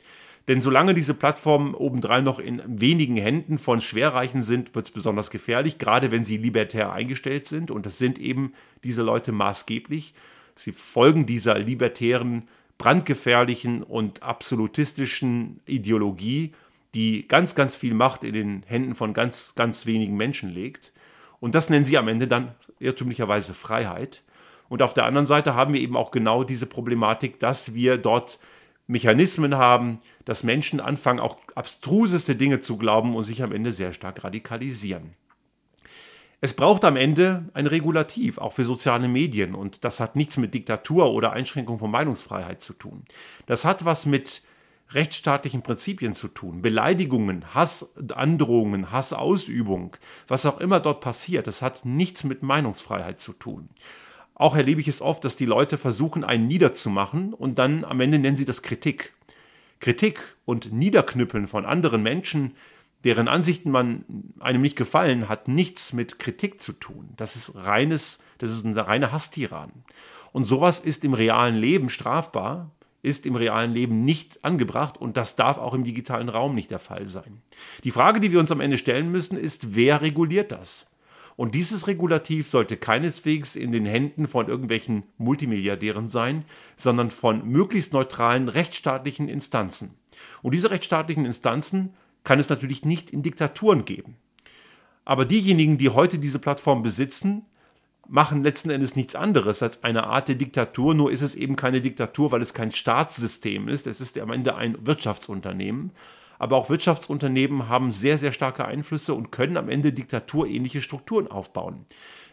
Denn 0.48 0.62
solange 0.62 0.94
diese 0.94 1.16
Plattformen 1.16 1.74
obendrein 1.74 2.24
noch 2.24 2.38
in 2.38 2.62
wenigen 2.68 3.18
Händen 3.18 3.58
von 3.58 3.82
Schwerreichen 3.82 4.44
sind, 4.44 4.76
wird 4.76 4.86
es 4.86 4.92
besonders 4.92 5.32
gefährlich, 5.32 5.80
gerade 5.80 6.12
wenn 6.12 6.24
sie 6.24 6.38
libertär 6.38 6.92
eingestellt 6.92 7.46
sind. 7.46 7.72
Und 7.72 7.86
das 7.86 7.98
sind 7.98 8.20
eben 8.20 8.54
diese 8.84 9.02
Leute 9.02 9.32
maßgeblich. 9.32 10.14
Sie 10.54 10.72
folgen 10.72 11.26
dieser 11.26 11.58
libertären, 11.58 12.48
brandgefährlichen 12.78 13.82
und 13.82 14.22
absolutistischen 14.22 15.62
Ideologie, 15.66 16.54
die 16.94 17.28
ganz, 17.28 17.56
ganz 17.56 17.76
viel 17.76 17.94
Macht 17.94 18.24
in 18.24 18.34
den 18.34 18.64
Händen 18.68 18.96
von 18.96 19.14
ganz, 19.14 19.56
ganz 19.56 19.86
wenigen 19.86 20.16
Menschen 20.16 20.50
legt. 20.54 20.94
Und 21.40 21.56
das 21.56 21.70
nennen 21.70 21.86
sie 21.86 21.98
am 21.98 22.08
Ende 22.08 22.28
dann 22.28 22.54
irrtümlicherweise 22.80 23.54
Freiheit. 23.54 24.24
Und 24.70 24.82
auf 24.82 24.94
der 24.94 25.06
anderen 25.06 25.26
Seite 25.26 25.56
haben 25.56 25.74
wir 25.74 25.82
eben 25.82 25.98
auch 25.98 26.12
genau 26.12 26.44
diese 26.44 26.66
Problematik, 26.66 27.40
dass 27.40 27.74
wir 27.74 27.98
dort 27.98 28.40
Mechanismen 28.88 29.56
haben, 29.56 30.00
dass 30.26 30.44
Menschen 30.44 30.80
anfangen, 30.80 31.20
auch 31.20 31.38
abstruseste 31.56 32.36
Dinge 32.36 32.60
zu 32.60 32.78
glauben 32.78 33.16
und 33.16 33.24
sich 33.24 33.42
am 33.42 33.52
Ende 33.52 33.72
sehr 33.72 33.94
stark 33.94 34.24
radikalisieren. 34.24 35.16
Es 36.42 36.54
braucht 36.54 36.86
am 36.86 36.96
Ende 36.96 37.50
ein 37.54 37.66
Regulativ, 37.66 38.38
auch 38.38 38.54
für 38.54 38.66
soziale 38.66 39.08
Medien. 39.08 39.56
Und 39.56 39.84
das 39.84 40.00
hat 40.00 40.16
nichts 40.16 40.38
mit 40.38 40.54
Diktatur 40.54 41.12
oder 41.12 41.32
Einschränkung 41.32 41.80
von 41.80 41.90
Meinungsfreiheit 41.90 42.62
zu 42.62 42.74
tun. 42.74 43.04
Das 43.48 43.66
hat 43.66 43.86
was 43.86 44.06
mit 44.06 44.44
rechtsstaatlichen 44.92 45.64
Prinzipien 45.64 46.14
zu 46.14 46.28
tun. 46.28 46.62
Beleidigungen, 46.62 47.56
Hassandrohungen, 47.56 48.92
Hassausübung, 48.92 49.98
was 50.28 50.46
auch 50.46 50.60
immer 50.60 50.80
dort 50.80 51.02
passiert, 51.02 51.48
das 51.48 51.62
hat 51.62 51.86
nichts 51.86 52.24
mit 52.24 52.44
Meinungsfreiheit 52.44 53.20
zu 53.20 53.34
tun. 53.34 53.70
Auch 54.36 54.56
erlebe 54.56 54.82
ich 54.82 54.88
es 54.90 55.02
oft, 55.02 55.24
dass 55.24 55.38
die 55.38 55.46
Leute 55.46 55.78
versuchen, 55.78 56.24
einen 56.24 56.48
niederzumachen 56.48 57.34
und 57.34 57.58
dann 57.58 57.86
am 57.86 58.02
Ende 58.02 58.20
nennen 58.20 58.38
sie 58.38 58.46
das 58.46 58.62
Kritik. 58.62 59.14
Kritik 59.80 60.36
und 60.46 60.74
Niederknüppeln 60.74 61.48
von 61.48 61.66
anderen 61.66 62.04
Menschen, 62.04 62.56
deren 63.06 63.28
Ansichten 63.28 63.72
man 63.72 64.04
einem 64.40 64.62
nicht 64.62 64.76
gefallen, 64.76 65.30
hat 65.30 65.48
nichts 65.48 65.94
mit 65.94 66.20
Kritik 66.20 66.60
zu 66.60 66.74
tun. 66.74 67.10
Das 67.18 67.36
ist 67.36 67.56
reines, 67.56 68.20
das 68.40 68.52
ist 68.52 68.66
eine 68.66 68.86
reine 68.86 69.12
Hasstiran. 69.12 69.72
Und 70.34 70.46
sowas 70.46 70.82
ist 70.82 71.06
im 71.06 71.14
realen 71.14 71.56
Leben 71.56 71.90
strafbar, 71.90 72.72
ist 73.04 73.26
im 73.26 73.36
realen 73.36 73.72
Leben 73.72 74.04
nicht 74.04 74.44
angebracht 74.44 74.98
und 74.98 75.16
das 75.16 75.36
darf 75.36 75.58
auch 75.58 75.74
im 75.76 75.84
digitalen 75.84 76.28
Raum 76.28 76.56
nicht 76.56 76.72
der 76.72 76.80
Fall 76.80 77.06
sein. 77.06 77.42
Die 77.84 77.92
Frage, 77.92 78.20
die 78.20 78.32
wir 78.32 78.40
uns 78.40 78.52
am 78.52 78.60
Ende 78.60 78.78
stellen 78.78 79.12
müssen, 79.12 79.38
ist, 79.38 79.76
wer 79.76 80.02
reguliert 80.02 80.52
das? 80.52 80.88
Und 81.36 81.54
dieses 81.54 81.88
Regulativ 81.88 82.48
sollte 82.48 82.78
keineswegs 82.78 83.56
in 83.56 83.72
den 83.72 83.86
Händen 83.86 84.28
von 84.28 84.48
irgendwelchen 84.48 85.06
Multimilliardären 85.18 86.08
sein, 86.08 86.46
sondern 86.78 87.10
von 87.10 87.46
möglichst 87.46 87.92
neutralen 87.92 88.48
rechtsstaatlichen 88.48 89.28
Instanzen. 89.28 89.96
Und 90.42 90.54
diese 90.54 90.72
rechtsstaatlichen 90.72 91.26
Instanzen 91.26 91.94
kann 92.24 92.40
es 92.40 92.50
natürlich 92.50 92.86
nicht 92.86 93.12
in 93.12 93.22
Diktaturen 93.22 93.84
geben. 93.84 94.16
Aber 95.04 95.26
diejenigen, 95.26 95.78
die 95.78 95.90
heute 95.90 96.20
diese 96.20 96.40
Plattform 96.40 96.84
besitzen, 96.84 97.44
machen 98.08 98.44
letzten 98.44 98.70
Endes 98.70 98.96
nichts 98.96 99.16
anderes 99.16 99.62
als 99.62 99.84
eine 99.84 100.06
Art 100.06 100.28
der 100.28 100.36
Diktatur, 100.36 100.94
nur 100.94 101.12
ist 101.12 101.22
es 101.22 101.36
eben 101.36 101.56
keine 101.56 101.82
Diktatur, 101.82 102.32
weil 102.32 102.42
es 102.42 102.54
kein 102.54 102.72
Staatssystem 102.72 103.68
ist, 103.68 103.88
es 103.88 104.00
ist 104.00 104.18
am 104.20 104.32
Ende 104.32 104.56
ein 104.56 104.78
Wirtschaftsunternehmen. 104.86 105.92
Aber 106.40 106.58
auch 106.58 106.70
Wirtschaftsunternehmen 106.70 107.70
haben 107.70 107.92
sehr, 107.92 108.18
sehr 108.18 108.32
starke 108.32 108.66
Einflüsse 108.66 109.14
und 109.14 109.32
können 109.32 109.58
am 109.58 109.70
Ende 109.70 109.94
diktaturähnliche 109.94 110.82
Strukturen 110.82 111.28
aufbauen. 111.28 111.86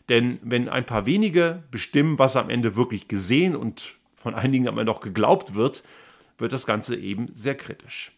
Denn 0.08 0.38
wenn 0.42 0.68
ein 0.68 0.84
paar 0.84 1.06
wenige 1.06 1.62
bestimmen, 1.70 2.18
was 2.18 2.36
am 2.36 2.50
Ende 2.50 2.76
wirklich 2.76 3.08
gesehen 3.08 3.54
und 3.56 3.96
von 4.16 4.34
einigen 4.34 4.68
am 4.68 4.78
Ende 4.78 4.92
auch 4.92 5.00
geglaubt 5.00 5.54
wird, 5.54 5.82
wird 6.38 6.52
das 6.52 6.66
Ganze 6.66 6.96
eben 6.96 7.28
sehr 7.32 7.56
kritisch. 7.56 8.12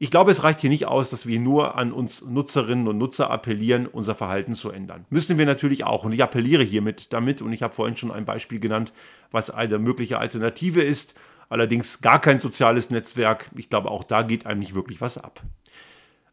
Ich 0.00 0.12
glaube, 0.12 0.30
es 0.30 0.44
reicht 0.44 0.60
hier 0.60 0.70
nicht 0.70 0.86
aus, 0.86 1.10
dass 1.10 1.26
wir 1.26 1.40
nur 1.40 1.76
an 1.76 1.92
uns 1.92 2.22
Nutzerinnen 2.22 2.86
und 2.86 2.98
Nutzer 2.98 3.30
appellieren, 3.30 3.88
unser 3.88 4.14
Verhalten 4.14 4.54
zu 4.54 4.70
ändern. 4.70 5.04
Müssen 5.10 5.38
wir 5.38 5.46
natürlich 5.46 5.82
auch. 5.82 6.04
Und 6.04 6.12
ich 6.12 6.22
appelliere 6.22 6.62
hiermit 6.62 7.12
damit, 7.12 7.42
und 7.42 7.52
ich 7.52 7.64
habe 7.64 7.74
vorhin 7.74 7.96
schon 7.96 8.12
ein 8.12 8.24
Beispiel 8.24 8.60
genannt, 8.60 8.92
was 9.32 9.50
eine 9.50 9.80
mögliche 9.80 10.18
Alternative 10.18 10.82
ist. 10.82 11.14
Allerdings 11.48 12.00
gar 12.00 12.20
kein 12.20 12.38
soziales 12.38 12.90
Netzwerk. 12.90 13.50
Ich 13.56 13.70
glaube, 13.70 13.90
auch 13.90 14.04
da 14.04 14.22
geht 14.22 14.46
einem 14.46 14.60
nicht 14.60 14.74
wirklich 14.74 15.00
was 15.00 15.18
ab. 15.18 15.42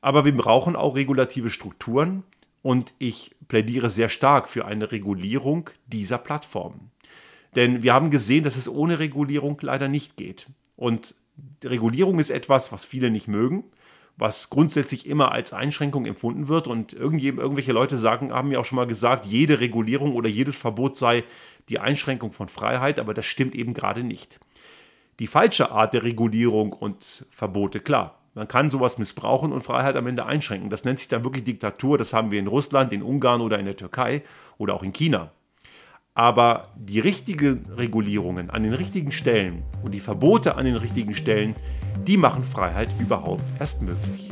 Aber 0.01 0.25
wir 0.25 0.35
brauchen 0.35 0.75
auch 0.75 0.95
regulative 0.95 1.49
Strukturen 1.49 2.23
und 2.61 2.93
ich 2.99 3.35
plädiere 3.47 3.89
sehr 3.89 4.09
stark 4.09 4.49
für 4.49 4.65
eine 4.65 4.91
Regulierung 4.91 5.69
dieser 5.87 6.17
Plattformen. 6.17 6.91
Denn 7.55 7.83
wir 7.83 7.93
haben 7.93 8.09
gesehen, 8.09 8.43
dass 8.43 8.57
es 8.57 8.67
ohne 8.67 8.99
Regulierung 8.99 9.57
leider 9.61 9.87
nicht 9.87 10.17
geht. 10.17 10.47
Und 10.75 11.15
Regulierung 11.63 12.19
ist 12.19 12.29
etwas, 12.29 12.71
was 12.71 12.83
viele 12.83 13.09
nicht 13.09 13.27
mögen, 13.27 13.63
was 14.17 14.49
grundsätzlich 14.49 15.07
immer 15.07 15.31
als 15.31 15.53
Einschränkung 15.53 16.05
empfunden 16.05 16.49
wird. 16.49 16.67
Und 16.67 16.93
irgendwelche 16.93 17.71
Leute 17.71 17.97
sagen, 17.97 18.33
haben 18.33 18.49
mir 18.49 18.59
auch 18.59 18.65
schon 18.65 18.75
mal 18.75 18.87
gesagt, 18.87 19.25
jede 19.25 19.61
Regulierung 19.61 20.13
oder 20.13 20.27
jedes 20.27 20.57
Verbot 20.57 20.97
sei 20.97 21.23
die 21.69 21.79
Einschränkung 21.79 22.31
von 22.31 22.49
Freiheit, 22.49 22.99
aber 22.99 23.13
das 23.13 23.25
stimmt 23.25 23.55
eben 23.55 23.73
gerade 23.73 24.03
nicht. 24.03 24.39
Die 25.19 25.27
falsche 25.27 25.71
Art 25.71 25.93
der 25.93 26.03
Regulierung 26.03 26.73
und 26.73 27.25
Verbote, 27.29 27.79
klar. 27.79 28.19
Man 28.33 28.49
kann 28.49 28.69
sowas 28.69 28.97
missbrauchen 28.97 29.53
und 29.53 29.61
Freiheit 29.61 29.95
am 29.95 30.07
Ende 30.07 30.25
einschränken. 30.25 30.69
Das 30.69 30.83
nennt 30.83 30.99
sich 30.99 31.07
dann 31.07 31.23
wirklich 31.23 31.45
Diktatur. 31.45 31.97
Das 31.97 32.11
haben 32.11 32.31
wir 32.31 32.39
in 32.39 32.47
Russland, 32.47 32.91
in 32.91 33.01
Ungarn 33.01 33.39
oder 33.39 33.57
in 33.59 33.65
der 33.65 33.77
Türkei 33.77 34.23
oder 34.57 34.73
auch 34.73 34.83
in 34.83 34.91
China. 34.91 35.31
Aber 36.15 36.69
die 36.75 36.99
richtigen 36.99 37.65
Regulierungen 37.77 38.49
an 38.49 38.63
den 38.63 38.73
richtigen 38.73 39.13
Stellen 39.13 39.63
und 39.83 39.93
die 39.93 40.01
Verbote 40.01 40.55
an 40.55 40.65
den 40.65 40.75
richtigen 40.75 41.15
Stellen, 41.15 41.55
die 42.05 42.17
machen 42.17 42.43
Freiheit 42.43 42.93
überhaupt 42.99 43.45
erst 43.57 43.81
möglich. 43.81 44.31